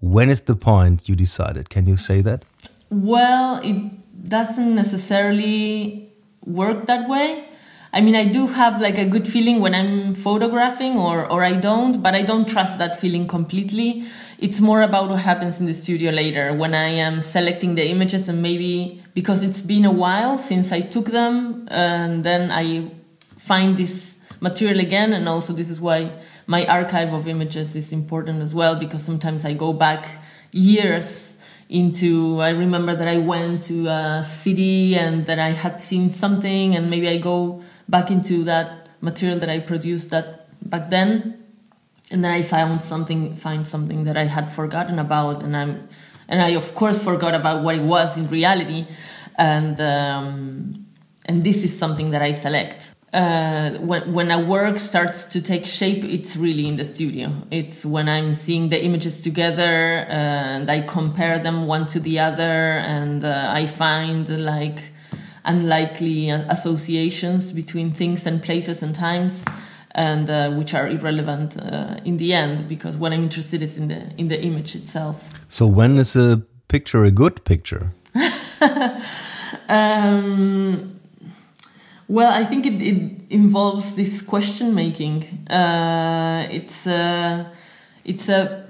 When 0.01 0.29
is 0.29 0.43
the 0.43 0.55
point 0.55 1.09
you 1.09 1.17
decided? 1.17 1.71
Can 1.71 1.87
you 1.87 1.97
say 1.97 2.21
that? 2.23 2.45
Well, 2.91 3.61
it 3.65 4.29
doesn't 4.29 4.75
necessarily 4.75 6.13
work 6.45 6.87
that 6.87 7.09
way. 7.09 7.49
I 7.93 8.03
mean, 8.03 8.15
I 8.15 8.27
do 8.27 8.47
have 8.49 8.81
like 8.81 8.99
a 8.99 9.07
good 9.07 9.27
feeling 9.27 9.61
when 9.61 9.75
I'm 9.75 10.15
photographing 10.15 10.99
or, 10.99 11.25
or 11.31 11.43
I 11.43 11.53
don't, 11.53 12.03
but 12.03 12.15
I 12.15 12.23
don't 12.23 12.47
trust 12.47 12.77
that 12.79 13.01
feeling 13.01 13.27
completely. 13.27 14.05
It's 14.39 14.61
more 14.61 14.83
about 14.83 15.09
what 15.09 15.21
happens 15.21 15.61
in 15.61 15.67
the 15.67 15.73
studio 15.73 16.11
later 16.11 16.53
when 16.53 16.75
I 16.75 16.89
am 16.89 17.23
selecting 17.23 17.75
the 17.75 17.89
images 17.89 18.29
and 18.29 18.43
maybe 18.43 19.03
because 19.15 19.43
it's 19.43 19.63
been 19.63 19.87
a 19.87 19.91
while 19.91 20.37
since 20.37 20.73
I 20.73 20.83
took 20.83 21.07
them 21.07 21.67
and 21.71 22.23
then 22.23 22.51
I 22.51 22.91
find 23.39 23.79
this 23.79 24.17
material 24.41 24.81
again. 24.81 25.15
And 25.15 25.27
also 25.27 25.55
this 25.55 25.71
is 25.71 25.81
why 25.81 26.13
my 26.47 26.65
archive 26.67 27.13
of 27.13 27.27
images 27.27 27.75
is 27.75 27.93
important 27.93 28.43
as 28.43 28.55
well 28.55 28.77
because 28.77 29.03
sometimes 29.03 29.45
I 29.45 29.55
go 29.55 29.73
back 29.73 30.07
years 30.53 31.37
into 31.69 32.41
i 32.41 32.51
remember 32.51 32.95
that 32.95 33.09
i 33.09 33.19
went 33.19 33.63
to 33.63 33.89
a 33.89 34.23
city 34.23 34.95
and 34.95 35.27
that 35.27 35.39
i 35.39 35.51
had 35.51 35.81
seen 35.81 36.09
something 36.09 36.77
and 36.77 36.89
maybe 36.89 37.09
i 37.09 37.19
go 37.19 37.63
back 37.89 38.11
into 38.11 38.45
that 38.45 38.89
material 39.01 39.39
that 39.39 39.51
i 39.51 39.59
produced 39.59 40.11
that 40.11 40.47
back 40.71 40.91
then 40.91 41.43
and 42.13 42.25
then 42.25 42.31
i 42.31 42.41
found 42.41 42.81
something 42.83 43.35
find 43.35 43.67
something 43.67 44.05
that 44.05 44.17
i 44.17 44.25
had 44.25 44.49
forgotten 44.49 45.01
about 45.01 45.43
and 45.43 45.57
i'm 45.57 45.89
and 46.29 46.41
i 46.41 46.51
of 46.51 46.73
course 46.77 47.03
forgot 47.03 47.35
about 47.35 47.65
what 47.65 47.75
it 47.75 47.83
was 47.83 48.17
in 48.17 48.29
reality 48.29 48.87
and 49.37 49.81
um, 49.81 50.87
and 51.27 51.43
this 51.43 51.65
is 51.65 51.77
something 51.77 52.11
that 52.13 52.23
i 52.23 52.31
select 52.31 52.96
uh, 53.17 53.71
when 53.79 54.13
when 54.13 54.31
a 54.31 54.39
work 54.39 54.79
starts 54.79 55.25
to 55.25 55.41
take 55.41 55.65
shape, 55.65 56.05
it's 56.05 56.37
really 56.37 56.67
in 56.69 56.77
the 56.77 56.85
studio. 56.85 57.33
It's 57.51 57.83
when 57.83 58.11
I'm 58.11 58.35
seeing 58.35 58.69
the 58.69 58.85
images 58.85 59.21
together 59.21 60.05
and 60.11 60.71
I 60.71 60.83
compare 60.83 61.39
them 61.39 61.67
one 61.67 61.87
to 61.87 62.01
the 62.01 62.19
other, 62.19 62.79
and 62.97 63.25
uh, 63.25 63.49
I 63.51 63.69
find 63.69 64.29
like 64.29 64.93
unlikely 65.47 66.29
associations 66.29 67.53
between 67.53 67.93
things 67.93 68.27
and 68.27 68.43
places 68.43 68.83
and 68.83 68.95
times, 68.95 69.47
and 69.93 70.29
uh, 70.29 70.51
which 70.51 70.75
are 70.75 70.87
irrelevant 70.87 71.57
uh, 71.57 71.97
in 72.05 72.19
the 72.19 72.35
end 72.35 72.69
because 72.69 72.99
what 72.99 73.15
I'm 73.15 73.23
interested 73.23 73.63
is 73.63 73.79
in 73.79 73.89
the 73.89 74.13
in 74.19 74.29
the 74.29 74.39
image 74.43 74.75
itself. 74.75 75.33
So 75.49 75.67
when 75.67 75.97
is 75.97 76.17
a 76.17 76.43
picture 76.69 77.03
a 77.05 77.11
good 77.11 77.45
picture? 77.45 77.93
um, 79.71 80.96
well, 82.09 82.33
I 82.33 82.45
think 82.45 82.67
it, 82.67 82.81
it 82.81 83.23
involves 83.31 83.95
this 83.95 84.23
question 84.23 84.75
making. 84.75 85.25
Uh, 85.49 86.47
it's 86.51 86.87
a, 86.87 87.51
it's 88.05 88.29
a, 88.29 88.67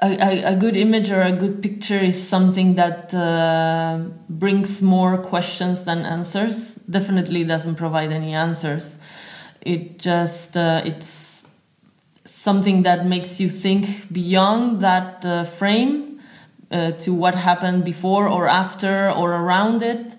a, 0.00 0.52
a, 0.52 0.56
good 0.56 0.76
image 0.76 1.10
or 1.10 1.20
a 1.22 1.32
good 1.32 1.60
picture 1.60 1.98
is 1.98 2.28
something 2.28 2.76
that 2.76 3.12
uh, 3.12 4.04
brings 4.28 4.80
more 4.80 5.18
questions 5.18 5.82
than 5.82 6.04
answers. 6.04 6.76
Definitely 6.88 7.42
doesn't 7.44 7.74
provide 7.74 8.12
any 8.12 8.34
answers. 8.34 8.98
It 9.60 9.98
just 9.98 10.56
uh, 10.56 10.82
it's 10.84 11.42
something 12.24 12.82
that 12.82 13.06
makes 13.06 13.40
you 13.40 13.48
think 13.48 14.12
beyond 14.12 14.80
that 14.82 15.24
uh, 15.24 15.42
frame 15.42 16.20
uh, 16.70 16.92
to 16.92 17.12
what 17.12 17.34
happened 17.34 17.84
before 17.84 18.28
or 18.28 18.46
after 18.46 19.10
or 19.10 19.32
around 19.32 19.82
it 19.82 20.17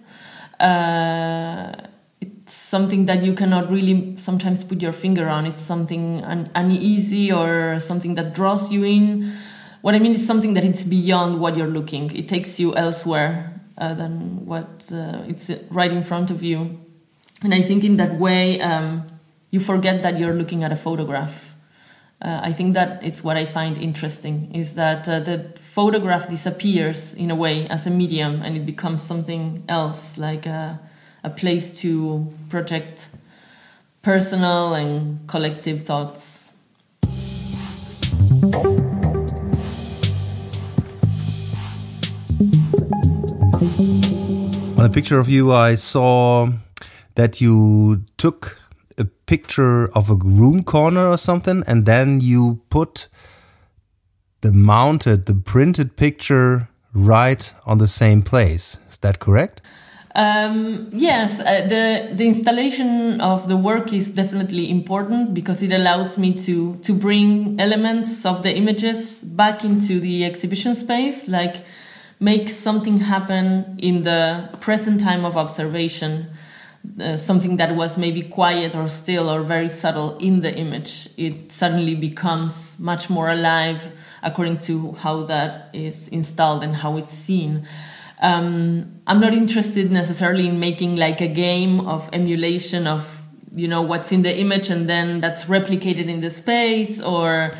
uh, 0.60 1.74
it's 2.22 2.54
something 2.54 3.06
that 3.06 3.24
you 3.24 3.34
cannot 3.34 3.70
really 3.70 4.18
sometimes 4.18 4.64
put 4.64 4.82
your 4.82 4.92
finger 4.92 5.30
on. 5.30 5.46
It's 5.46 5.62
something 5.62 6.24
un- 6.24 6.50
uneasy 6.56 7.32
or 7.32 7.80
something 7.80 8.16
that 8.16 8.34
draws 8.34 8.72
you 8.72 8.84
in. 8.84 9.34
What 9.82 9.96
I 9.96 10.00
mean 10.00 10.14
is 10.14 10.26
something 10.26 10.56
that 10.56 10.66
it's 10.66 10.84
beyond 10.84 11.40
what 11.40 11.56
you're 11.56 11.68
looking. 11.68 12.14
It 12.16 12.28
takes 12.28 12.60
you 12.60 12.76
elsewhere 12.76 13.62
uh, 13.78 13.94
than 13.94 14.46
what 14.46 14.90
uh, 14.92 15.24
it's 15.28 15.50
right 15.70 15.92
in 15.92 16.04
front 16.04 16.32
of 16.32 16.44
you. 16.44 16.80
And 17.42 17.54
I 17.54 17.62
think 17.62 17.84
in 17.84 17.96
that 17.96 18.20
way, 18.20 18.60
um, 18.60 19.08
you 19.52 19.60
forget 19.60 20.04
that 20.04 20.20
you're 20.20 20.34
looking 20.34 20.64
at 20.64 20.72
a 20.72 20.76
photograph. 20.76 21.56
Uh, 22.22 22.42
I 22.44 22.52
think 22.52 22.74
that 22.74 23.02
it's 23.02 23.24
what 23.24 23.38
I 23.38 23.46
find 23.46 23.78
interesting 23.78 24.54
is 24.54 24.76
that 24.76 25.08
uh, 25.08 25.22
the 25.22 25.54
photograph 25.56 26.28
disappears 26.28 27.14
in 27.14 27.32
a 27.32 27.36
way 27.36 27.66
as 27.70 27.88
a 27.88 27.90
medium 27.90 28.42
and 28.42 28.58
it 28.58 28.66
becomes 28.66 29.02
something 29.02 29.64
else, 29.70 30.18
like 30.18 30.46
a, 30.46 30.82
a 31.24 31.30
place 31.30 31.80
to 31.80 32.28
project 32.50 33.08
personal 34.02 34.74
and 34.74 35.26
collective 35.30 35.84
thoughts. 35.84 36.52
On 44.78 44.86
a 44.86 44.90
picture 44.90 45.20
of 45.20 45.30
you, 45.30 45.54
I 45.54 45.76
saw 45.76 46.50
that 47.16 47.40
you 47.40 48.04
took 48.18 48.59
a 49.00 49.06
picture 49.06 49.88
of 49.96 50.10
a 50.10 50.16
room 50.16 50.64
corner 50.64 51.08
or 51.08 51.18
something, 51.18 51.64
and 51.68 51.86
then 51.86 52.22
you 52.22 52.62
put 52.70 53.08
the 54.42 54.52
mounted, 54.52 55.26
the 55.26 55.36
printed 55.36 55.96
picture 55.96 56.70
right 56.94 57.54
on 57.66 57.78
the 57.78 57.88
same 57.88 58.22
place. 58.22 58.78
Is 58.90 58.98
that 59.00 59.20
correct? 59.20 59.62
Um, 60.16 60.90
yes, 60.92 61.40
uh, 61.40 61.68
the 61.68 62.16
the 62.16 62.26
installation 62.26 63.22
of 63.22 63.48
the 63.48 63.56
work 63.56 63.94
is 63.94 64.10
definitely 64.10 64.70
important 64.70 65.34
because 65.34 65.62
it 65.62 65.72
allows 65.72 66.18
me 66.18 66.34
to 66.46 66.78
to 66.78 66.94
bring 66.94 67.60
elements 67.60 68.26
of 68.26 68.42
the 68.42 68.54
images 68.54 69.20
back 69.20 69.64
into 69.64 70.00
the 70.00 70.26
exhibition 70.26 70.74
space, 70.74 71.28
like 71.28 71.58
make 72.20 72.50
something 72.50 72.98
happen 72.98 73.78
in 73.78 74.02
the 74.04 74.50
present 74.60 75.00
time 75.00 75.26
of 75.26 75.38
observation. 75.38 76.28
Uh, 77.00 77.18
something 77.18 77.58
that 77.58 77.76
was 77.76 77.98
maybe 77.98 78.22
quiet 78.22 78.74
or 78.74 78.88
still 78.88 79.30
or 79.30 79.42
very 79.42 79.70
subtle 79.70 80.18
in 80.18 80.42
the 80.42 80.54
image, 80.56 81.10
it 81.18 81.52
suddenly 81.52 81.94
becomes 81.94 82.80
much 82.80 83.10
more 83.10 83.30
alive 83.30 83.92
according 84.24 84.58
to 84.58 84.94
how 84.94 85.24
that 85.24 85.70
is 85.74 86.08
installed 86.10 86.64
and 86.64 86.76
how 86.76 86.98
it's 86.98 87.14
seen. 87.14 87.68
Um, 88.22 89.02
I'm 89.08 89.20
not 89.20 89.34
interested 89.34 89.92
necessarily 89.92 90.48
in 90.48 90.60
making 90.60 90.96
like 90.96 91.22
a 91.22 91.28
game 91.28 91.82
of 91.88 92.10
emulation 92.12 92.88
of 92.88 93.24
you 93.54 93.68
know 93.68 93.82
what's 93.82 94.12
in 94.12 94.22
the 94.22 94.38
image 94.38 94.70
and 94.70 94.88
then 94.88 95.20
that's 95.20 95.46
replicated 95.46 96.08
in 96.08 96.22
the 96.22 96.30
space 96.30 97.02
or 97.02 97.52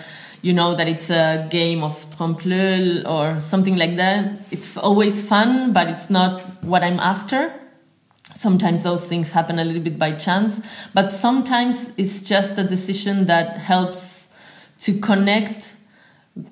you 0.42 0.54
know 0.54 0.76
that 0.76 0.88
it's 0.88 1.10
a 1.10 1.48
game 1.50 1.84
of 1.84 2.06
trompe-l'œil 2.16 3.06
or 3.06 3.42
something 3.42 3.76
like 3.76 3.98
that. 3.98 4.32
It's 4.52 4.78
always 4.78 5.28
fun, 5.28 5.74
but 5.74 5.88
it's 5.88 6.10
not 6.10 6.42
what 6.64 6.84
I'm 6.84 7.00
after. 7.00 7.54
Sometimes 8.40 8.84
those 8.84 9.06
things 9.06 9.32
happen 9.32 9.60
a 9.60 9.66
little 9.66 9.82
bit 9.82 10.00
by 10.00 10.14
chance, 10.14 10.62
but 10.94 11.12
sometimes 11.12 11.92
it's 11.98 12.22
just 12.22 12.58
a 12.58 12.64
decision 12.64 13.26
that 13.26 13.58
helps 13.58 14.30
to 14.80 14.98
connect 14.98 15.76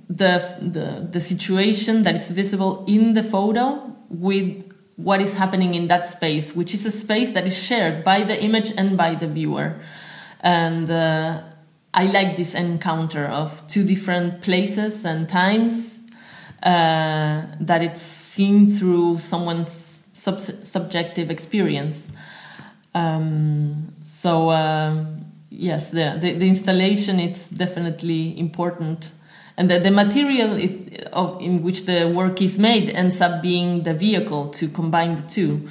the, 0.09 0.57
the, 0.59 1.07
the 1.09 1.21
situation 1.21 2.03
that 2.03 2.15
is 2.15 2.29
visible 2.29 2.83
in 2.89 3.13
the 3.13 3.23
photo 3.23 3.95
with 4.09 4.69
what 4.97 5.21
is 5.21 5.35
happening 5.35 5.75
in 5.75 5.87
that 5.87 6.05
space, 6.05 6.53
which 6.53 6.73
is 6.73 6.85
a 6.85 6.91
space 6.91 7.31
that 7.31 7.47
is 7.47 7.57
shared 7.57 8.03
by 8.03 8.21
the 8.21 8.37
image 8.43 8.73
and 8.77 8.97
by 8.97 9.15
the 9.15 9.27
viewer. 9.29 9.79
And 10.41 10.91
uh, 10.91 11.41
I 11.93 12.07
like 12.07 12.35
this 12.35 12.53
encounter 12.53 13.27
of 13.27 13.65
two 13.69 13.85
different 13.85 14.41
places 14.41 15.05
and 15.05 15.29
times 15.29 16.01
uh, 16.63 17.43
that 17.61 17.81
it's 17.81 18.01
seen 18.01 18.67
through 18.67 19.19
someone's 19.19 19.86
sub 20.17 20.39
subjective 20.39 21.29
experience. 21.29 22.11
Um, 22.93 23.93
so 24.01 24.49
uh, 24.49 25.05
yes, 25.49 25.91
the, 25.91 26.17
the, 26.19 26.33
the 26.33 26.47
installation 26.47 27.19
it's 27.19 27.47
definitely 27.49 28.37
important 28.39 29.11
and 29.57 29.71
the, 29.71 29.79
the 29.79 29.91
material 29.91 30.55
it, 30.55 31.03
of, 31.11 31.41
in 31.41 31.63
which 31.63 31.85
the 31.85 32.07
work 32.07 32.41
is 32.41 32.59
made 32.59 32.91
ends 32.91 33.21
up 33.21 33.41
being 33.41 33.83
the 33.83 33.93
vehicle 33.93 34.49
to 34.49 34.67
combine 34.67 35.15
the 35.15 35.21
two. 35.23 35.67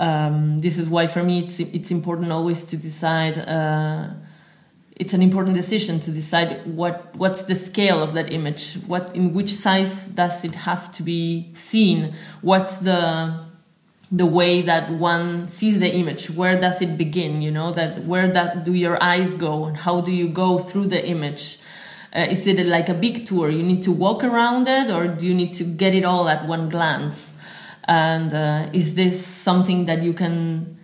Um, 0.00 0.58
this 0.58 0.78
is 0.78 0.88
why, 0.88 1.06
for 1.06 1.22
me, 1.22 1.40
it's 1.40 1.60
it's 1.60 1.90
important 1.90 2.32
always 2.32 2.64
to 2.64 2.76
decide. 2.76 3.38
Uh, 3.38 4.08
it's 4.96 5.14
an 5.14 5.22
important 5.22 5.54
decision 5.54 6.00
to 6.00 6.10
decide 6.10 6.66
what 6.66 7.14
what's 7.14 7.42
the 7.42 7.54
scale 7.54 8.02
of 8.02 8.14
that 8.14 8.32
image. 8.32 8.74
What 8.86 9.14
in 9.14 9.32
which 9.32 9.50
size 9.50 10.06
does 10.06 10.44
it 10.44 10.54
have 10.54 10.90
to 10.92 11.02
be 11.02 11.50
seen? 11.54 12.14
What's 12.40 12.78
the 12.78 13.49
the 14.12 14.26
way 14.26 14.60
that 14.62 14.90
one 14.90 15.46
sees 15.46 15.78
the 15.78 15.92
image 15.92 16.30
where 16.30 16.58
does 16.58 16.82
it 16.82 16.98
begin 16.98 17.40
you 17.42 17.50
know 17.50 17.70
that 17.70 18.04
where 18.04 18.26
that 18.26 18.64
do 18.64 18.74
your 18.74 19.00
eyes 19.02 19.34
go 19.34 19.66
and 19.66 19.76
how 19.76 20.00
do 20.00 20.10
you 20.10 20.28
go 20.28 20.58
through 20.58 20.86
the 20.86 21.06
image 21.06 21.60
uh, 22.14 22.26
is 22.28 22.46
it 22.46 22.66
like 22.66 22.88
a 22.88 22.94
big 22.94 23.26
tour? 23.26 23.48
You 23.48 23.62
need 23.62 23.82
to 23.84 23.92
walk 23.92 24.24
around 24.24 24.66
it, 24.66 24.90
or 24.90 25.06
do 25.06 25.26
you 25.26 25.34
need 25.34 25.52
to 25.54 25.64
get 25.64 25.94
it 25.94 26.04
all 26.04 26.28
at 26.28 26.46
one 26.46 26.68
glance? 26.68 27.34
And 27.84 28.32
uh, 28.34 28.68
is 28.72 28.94
this 28.96 29.24
something 29.24 29.84
that 29.84 30.02
you 30.02 30.12
can 30.12 30.78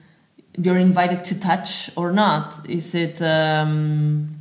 you're 0.57 0.79
invited 0.79 1.25
to 1.25 1.39
touch 1.39 1.91
or 1.97 2.13
not? 2.13 2.69
Is 2.69 2.95
it 2.95 3.21
um, 3.21 4.37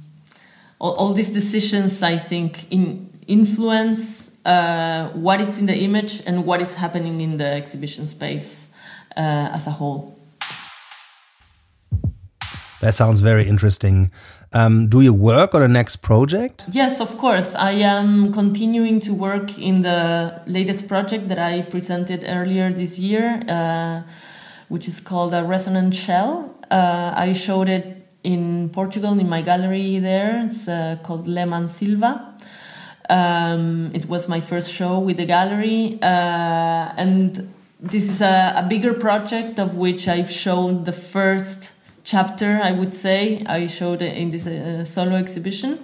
all, 0.80 0.94
all, 0.94 1.14
these 1.14 1.30
decisions? 1.30 2.02
I 2.04 2.18
think 2.18 2.72
in 2.72 3.10
influence 3.28 4.32
uh, 4.46 5.10
what 5.10 5.42
is 5.42 5.58
in 5.58 5.66
the 5.66 5.76
image 5.76 6.22
and 6.26 6.46
what 6.46 6.62
is 6.62 6.76
happening 6.76 7.20
in 7.20 7.38
the 7.38 7.48
exhibition 7.48 8.06
space 8.08 8.68
as 9.16 9.68
a 9.68 9.72
whole. 9.72 10.16
That 12.82 12.94
sounds 12.94 13.20
very 13.20 13.48
interesting. 13.48 14.12
Um, 14.54 14.88
do 14.88 15.02
you 15.02 15.14
work 15.14 15.56
on 15.56 15.62
a 15.62 15.68
next 15.68 15.98
project? 15.98 16.66
Yes, 16.72 17.02
of 17.02 17.18
course. 17.18 17.56
I 17.56 17.72
am 17.72 18.32
continuing 18.32 19.00
to 19.02 19.14
work 19.14 19.58
in 19.58 19.82
the 19.82 20.42
latest 20.46 20.88
project 20.88 21.28
that 21.30 21.40
I 21.40 21.64
presented 21.64 22.24
earlier 22.28 22.72
this 22.72 23.00
year, 23.00 23.42
uh, 23.50 24.04
which 24.70 24.88
is 24.88 25.00
called 25.00 25.34
a 25.34 25.44
resonant 25.44 25.96
shell. 25.96 26.56
Uh, 26.70 27.12
I 27.16 27.34
showed 27.34 27.70
it 27.70 28.08
in 28.24 28.70
Portugal 28.70 29.20
in 29.20 29.28
my 29.28 29.42
gallery 29.42 30.00
there. 30.00 30.46
It's 30.46 30.68
uh, 30.68 30.98
called 31.04 31.28
Lehmann 31.28 31.68
Silva. 31.68 32.36
Um, 33.10 33.92
it 33.94 34.08
was 34.08 34.28
my 34.28 34.40
first 34.40 34.72
show 34.72 35.00
with 35.00 35.18
the 35.18 35.26
gallery, 35.26 36.00
uh, 36.02 36.94
and 36.98 37.54
this 37.86 38.10
is 38.10 38.22
a, 38.22 38.54
a 38.58 38.66
bigger 38.68 38.94
project 38.94 39.60
of 39.60 39.78
which 39.78 40.08
I've 40.08 40.32
shown 40.32 40.86
the 40.86 40.92
first 40.92 41.72
chapter, 42.04 42.60
I 42.62 42.72
would 42.72 42.94
say. 42.96 43.44
I 43.46 43.68
showed 43.68 44.02
in 44.02 44.32
this 44.32 44.48
uh, 44.48 44.84
solo 44.86 45.16
exhibition. 45.16 45.80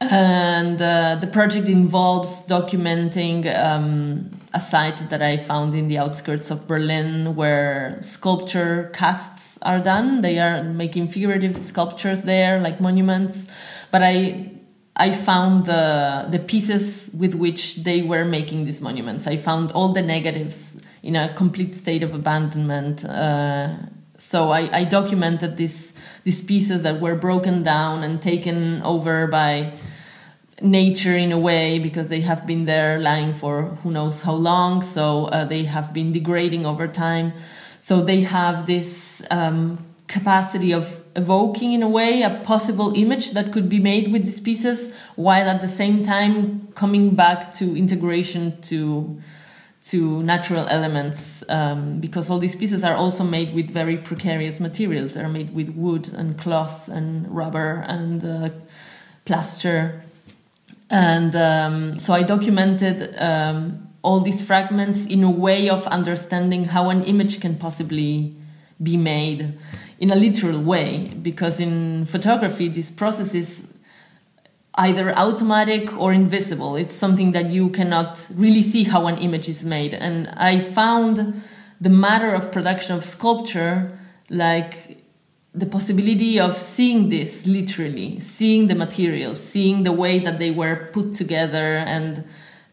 And 0.00 0.80
uh, 0.80 1.16
the 1.16 1.26
project 1.26 1.66
involves 1.66 2.42
documenting 2.46 3.46
um, 3.58 4.40
a 4.52 4.60
site 4.60 5.08
that 5.10 5.22
I 5.22 5.38
found 5.38 5.74
in 5.74 5.88
the 5.88 5.98
outskirts 5.98 6.50
of 6.50 6.68
Berlin 6.68 7.34
where 7.34 7.98
sculpture 8.00 8.90
casts 8.92 9.58
are 9.62 9.80
done. 9.80 10.20
They 10.20 10.38
are 10.38 10.62
making 10.62 11.08
figurative 11.08 11.58
sculptures 11.58 12.22
there, 12.22 12.60
like 12.60 12.80
monuments. 12.80 13.46
But 13.90 14.02
I 14.02 14.53
I 14.96 15.12
found 15.12 15.66
the 15.66 16.26
the 16.30 16.38
pieces 16.38 17.10
with 17.12 17.34
which 17.34 17.82
they 17.82 18.02
were 18.02 18.24
making 18.24 18.64
these 18.64 18.80
monuments. 18.80 19.26
I 19.26 19.36
found 19.36 19.72
all 19.72 19.92
the 19.92 20.02
negatives 20.02 20.80
in 21.02 21.16
a 21.16 21.34
complete 21.34 21.74
state 21.74 22.02
of 22.02 22.14
abandonment. 22.14 23.04
Uh, 23.04 23.74
so 24.16 24.50
I, 24.50 24.70
I 24.72 24.84
documented 24.84 25.56
these 25.56 25.92
these 26.22 26.42
pieces 26.42 26.82
that 26.82 27.00
were 27.00 27.16
broken 27.16 27.62
down 27.62 28.04
and 28.04 28.22
taken 28.22 28.82
over 28.82 29.26
by 29.26 29.72
nature 30.62 31.16
in 31.16 31.32
a 31.32 31.38
way 31.38 31.78
because 31.80 32.08
they 32.08 32.20
have 32.20 32.46
been 32.46 32.64
there 32.64 32.98
lying 32.98 33.34
for 33.34 33.76
who 33.82 33.90
knows 33.90 34.22
how 34.22 34.32
long 34.32 34.80
so 34.80 35.26
uh, 35.26 35.44
they 35.44 35.64
have 35.64 35.92
been 35.92 36.12
degrading 36.12 36.64
over 36.64 36.86
time 36.86 37.32
so 37.80 38.00
they 38.02 38.20
have 38.20 38.66
this 38.66 39.22
um, 39.30 39.84
capacity 40.06 40.72
of 40.72 41.03
evoking 41.16 41.72
in 41.72 41.82
a 41.82 41.88
way 41.88 42.22
a 42.22 42.40
possible 42.44 42.92
image 42.96 43.32
that 43.32 43.52
could 43.52 43.68
be 43.68 43.78
made 43.78 44.10
with 44.10 44.24
these 44.24 44.40
pieces 44.40 44.92
while 45.16 45.48
at 45.48 45.60
the 45.60 45.68
same 45.68 46.02
time 46.02 46.68
coming 46.74 47.14
back 47.14 47.52
to 47.54 47.76
integration 47.76 48.60
to 48.62 49.20
to 49.84 50.22
natural 50.22 50.66
elements 50.68 51.44
um, 51.50 52.00
because 52.00 52.30
all 52.30 52.38
these 52.38 52.54
pieces 52.54 52.82
are 52.82 52.94
also 52.94 53.22
made 53.22 53.54
with 53.54 53.70
very 53.70 53.98
precarious 53.98 54.58
materials. 54.58 55.12
They're 55.12 55.28
made 55.28 55.54
with 55.54 55.68
wood 55.70 56.08
and 56.14 56.38
cloth 56.38 56.88
and 56.88 57.28
rubber 57.30 57.84
and 57.86 58.24
uh, 58.24 58.48
plaster. 59.26 60.00
And 60.88 61.36
um, 61.36 61.98
so 61.98 62.14
I 62.14 62.22
documented 62.22 63.14
um, 63.18 63.88
all 64.00 64.20
these 64.20 64.42
fragments 64.42 65.04
in 65.04 65.22
a 65.22 65.30
way 65.30 65.68
of 65.68 65.86
understanding 65.88 66.64
how 66.64 66.88
an 66.88 67.04
image 67.04 67.42
can 67.42 67.56
possibly 67.56 68.34
be 68.82 68.96
made 68.96 69.52
in 69.98 70.10
a 70.10 70.14
literal 70.14 70.60
way 70.60 71.08
because 71.22 71.60
in 71.60 72.04
photography 72.04 72.68
this 72.68 72.90
process 72.90 73.34
is 73.34 73.68
either 74.76 75.16
automatic 75.16 75.96
or 75.96 76.12
invisible. 76.12 76.76
It's 76.76 76.94
something 76.94 77.32
that 77.32 77.50
you 77.50 77.70
cannot 77.70 78.26
really 78.34 78.62
see 78.62 78.84
how 78.84 79.06
an 79.06 79.18
image 79.18 79.48
is 79.48 79.64
made. 79.64 79.94
And 79.94 80.28
I 80.36 80.58
found 80.58 81.42
the 81.80 81.90
matter 81.90 82.34
of 82.34 82.50
production 82.50 82.96
of 82.96 83.04
sculpture 83.04 83.96
like 84.30 84.98
the 85.54 85.66
possibility 85.66 86.40
of 86.40 86.56
seeing 86.56 87.08
this 87.08 87.46
literally, 87.46 88.18
seeing 88.18 88.66
the 88.66 88.74
materials, 88.74 89.40
seeing 89.40 89.84
the 89.84 89.92
way 89.92 90.18
that 90.18 90.40
they 90.40 90.50
were 90.50 90.88
put 90.92 91.12
together 91.12 91.76
and 91.76 92.24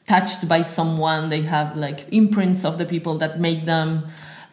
touched 0.07 0.47
by 0.47 0.63
someone. 0.63 1.29
They 1.29 1.43
have 1.43 1.77
like 1.77 2.11
imprints 2.11 2.65
of 2.65 2.79
the 2.79 2.85
people 2.85 3.19
that 3.19 3.39
made 3.39 3.65
them. 3.65 4.07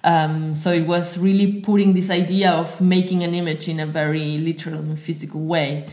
Um, 0.05 0.55
so 0.55 0.73
it 0.73 0.87
was 0.87 1.19
really 1.19 1.61
putting 1.61 1.95
this 1.95 2.11
idea 2.11 2.53
of 2.53 2.81
making 2.81 3.23
an 3.25 3.35
image 3.35 3.69
in 3.69 3.81
a 3.81 3.87
very 3.87 4.39
literal 4.39 4.79
and 4.79 4.99
physical 4.99 5.41
way. 5.41 5.87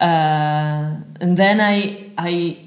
Uh, 0.00 0.96
and 1.20 1.36
then 1.36 1.60
I 1.60 2.10
I 2.18 2.58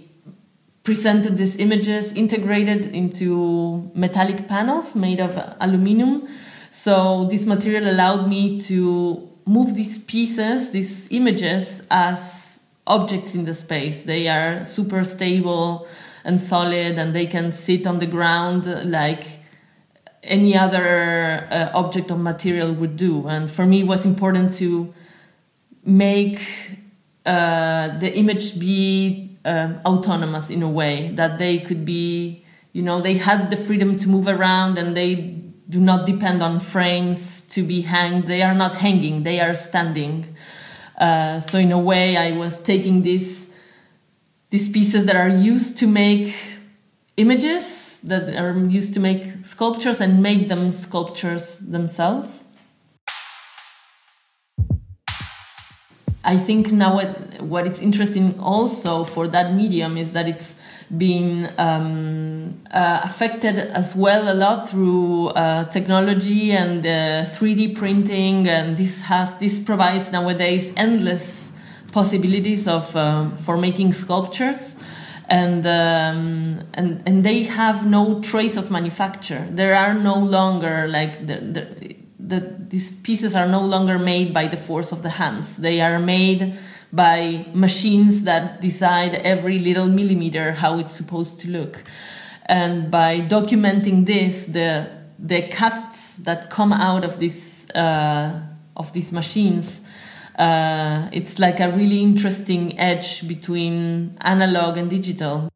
presented 0.83 1.37
these 1.37 1.57
images 1.57 2.13
integrated 2.13 2.87
into 2.87 3.91
metallic 3.93 4.47
panels 4.47 4.95
made 4.95 5.19
of 5.19 5.37
aluminum. 5.59 6.27
So 6.71 7.25
this 7.25 7.45
material 7.45 7.89
allowed 7.89 8.27
me 8.27 8.59
to 8.61 9.29
move 9.45 9.75
these 9.75 9.97
pieces, 9.97 10.71
these 10.71 11.07
images, 11.11 11.83
as 11.91 12.59
objects 12.87 13.35
in 13.35 13.45
the 13.45 13.53
space. 13.53 14.03
They 14.03 14.27
are 14.27 14.63
super 14.63 15.03
stable 15.03 15.87
and 16.23 16.39
solid, 16.39 16.97
and 16.97 17.13
they 17.13 17.25
can 17.25 17.51
sit 17.51 17.85
on 17.85 17.99
the 17.99 18.05
ground 18.07 18.65
like 18.89 19.38
any 20.29 20.55
other 20.55 21.47
uh, 21.51 21.71
object 21.73 22.11
of 22.11 22.21
material 22.21 22.71
would 22.73 22.95
do. 22.95 23.27
And 23.27 23.49
for 23.49 23.65
me, 23.65 23.81
it 23.81 23.87
was 23.87 24.05
important 24.05 24.53
to 24.55 24.93
make 25.83 26.39
uh, 27.25 27.97
the 27.97 28.15
image 28.15 28.59
be 28.59 29.37
uh, 29.43 29.73
autonomous 29.85 30.49
in 30.49 30.63
a 30.63 30.69
way 30.69 31.09
that 31.15 31.37
they 31.39 31.59
could 31.59 31.83
be, 31.83 32.45
you 32.71 32.81
know, 32.81 33.01
they 33.01 33.15
had 33.15 33.49
the 33.49 33.57
freedom 33.57 33.97
to 33.97 34.07
move 34.07 34.27
around 34.27 34.77
and 34.77 34.95
they 34.95 35.15
do 35.69 35.79
not 35.79 36.05
depend 36.05 36.41
on 36.41 36.59
frames 36.59 37.41
to 37.41 37.63
be 37.63 37.81
hanged. 37.81 38.25
They 38.25 38.41
are 38.41 38.55
not 38.55 38.75
hanging, 38.75 39.23
they 39.23 39.39
are 39.39 39.55
standing. 39.55 40.35
Uh, 40.97 41.39
so 41.39 41.57
in 41.57 41.71
a 41.71 41.79
way, 41.79 42.17
I 42.17 42.31
was 42.31 42.61
taking 42.61 43.01
these 43.01 43.49
these 44.49 44.67
pieces 44.67 45.05
that 45.05 45.15
are 45.15 45.29
used 45.29 45.77
to 45.77 45.87
make 45.87 46.33
images 47.17 47.88
that 48.03 48.35
are 48.35 48.57
used 48.67 48.93
to 48.95 48.99
make 48.99 49.43
sculptures 49.43 50.01
and 50.01 50.21
make 50.21 50.47
them 50.47 50.71
sculptures 50.71 51.59
themselves. 51.59 52.47
I 56.23 56.37
think 56.37 56.71
now 56.71 56.95
what, 56.95 57.41
what 57.41 57.65
it's 57.65 57.79
interesting 57.79 58.39
also 58.39 59.03
for 59.03 59.27
that 59.27 59.53
medium 59.53 59.97
is 59.97 60.11
that 60.11 60.27
it's 60.27 60.55
been 60.95 61.49
um, 61.57 62.61
uh, 62.71 63.01
affected 63.03 63.57
as 63.57 63.95
well 63.95 64.31
a 64.31 64.33
lot 64.33 64.69
through 64.69 65.27
uh, 65.29 65.65
technology 65.65 66.51
and 66.51 66.85
uh, 66.85 67.25
3D 67.25 67.75
printing, 67.75 68.47
and 68.47 68.75
this 68.75 69.03
has 69.03 69.33
this 69.35 69.59
provides 69.59 70.11
nowadays 70.11 70.73
endless 70.75 71.51
possibilities 71.91 72.67
of 72.67 72.95
um, 72.95 73.35
for 73.37 73.57
making 73.57 73.93
sculptures 73.93 74.75
and 75.29 75.65
um, 75.65 76.67
and 76.73 77.03
and 77.05 77.23
they 77.23 77.43
have 77.43 77.85
no 77.85 78.21
trace 78.21 78.57
of 78.57 78.71
manufacture. 78.71 79.47
There 79.51 79.75
are 79.75 79.93
no 79.93 80.15
longer 80.17 80.87
like 80.87 81.27
the, 81.27 81.35
the, 81.35 81.95
the 82.19 82.55
these 82.69 82.91
pieces 82.91 83.35
are 83.35 83.47
no 83.47 83.61
longer 83.61 83.99
made 83.99 84.33
by 84.33 84.47
the 84.47 84.57
force 84.57 84.91
of 84.91 85.03
the 85.03 85.11
hands. 85.11 85.57
They 85.57 85.81
are 85.81 85.99
made 85.99 86.57
by 86.91 87.45
machines 87.53 88.23
that 88.23 88.61
decide 88.61 89.15
every 89.15 89.59
little 89.59 89.87
millimeter 89.87 90.53
how 90.53 90.79
it's 90.79 90.95
supposed 90.95 91.39
to 91.41 91.49
look. 91.49 91.83
And 92.47 92.89
by 92.89 93.21
documenting 93.21 94.07
this, 94.07 94.47
the 94.47 94.89
the 95.19 95.43
casts 95.43 96.15
that 96.17 96.49
come 96.49 96.73
out 96.73 97.05
of 97.05 97.19
this 97.19 97.69
uh, 97.75 98.41
of 98.75 98.93
these 98.93 99.11
machines 99.11 99.81
uh, 100.37 101.09
it's 101.11 101.39
like 101.39 101.59
a 101.59 101.71
really 101.71 102.01
interesting 102.01 102.77
edge 102.79 103.27
between 103.27 104.17
analog 104.21 104.77
and 104.77 104.89
digital. 104.89 105.49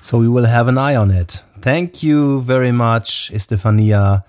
So 0.00 0.16
we 0.18 0.28
will 0.28 0.46
have 0.46 0.68
an 0.68 0.78
eye 0.78 0.96
on 0.96 1.10
it. 1.10 1.44
Thank 1.60 2.02
you 2.02 2.40
very 2.40 2.72
much, 2.72 3.30
Estefania 3.34 4.24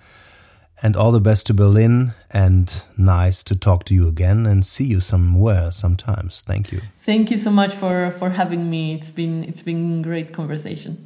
and 0.82 0.96
all 0.96 1.12
the 1.12 1.20
best 1.20 1.46
to 1.46 1.54
Berlin. 1.54 2.14
And 2.30 2.82
nice 2.96 3.42
to 3.44 3.56
talk 3.56 3.84
to 3.84 3.94
you 3.94 4.08
again 4.08 4.46
and 4.46 4.64
see 4.64 4.84
you 4.84 5.00
somewhere 5.00 5.72
sometimes. 5.72 6.42
Thank 6.42 6.72
you. 6.72 6.80
Thank 6.98 7.30
you 7.30 7.38
so 7.38 7.50
much 7.50 7.74
for 7.74 8.10
for 8.10 8.30
having 8.30 8.70
me. 8.70 8.94
It's 8.94 9.10
been 9.10 9.44
it's 9.44 9.62
been 9.62 10.02
great 10.02 10.32
conversation. 10.32 10.96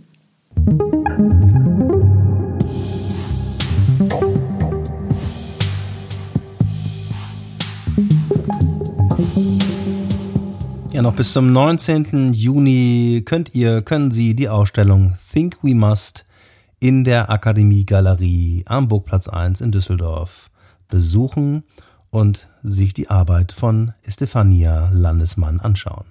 Ja, 10.93 11.03
noch 11.03 11.17
bis 11.17 11.33
zum 11.33 11.53
19. 11.53 12.33
Juni 12.35 13.23
könnt 13.25 13.53
ihr, 13.53 13.83
können 13.83 14.13
Sie 14.13 14.37
die 14.37 14.49
Ausstellung 14.49 15.17
Think 15.33 15.57
We 15.63 15.75
Must 15.75 16.25
in 16.81 17.05
der 17.05 17.31
Akademiegalerie 17.31 18.65
am 18.67 18.89
Burgplatz 18.89 19.29
1 19.29 19.61
in 19.61 19.71
Düsseldorf 19.73 20.51
besuchen 20.89 21.65
und 22.11 22.49
sich 22.63 22.95
die 22.95 23.11
Arbeit 23.11 23.53
von 23.53 23.93
Estefania 24.03 24.89
Landesmann 24.93 25.61
anschauen. 25.61 26.07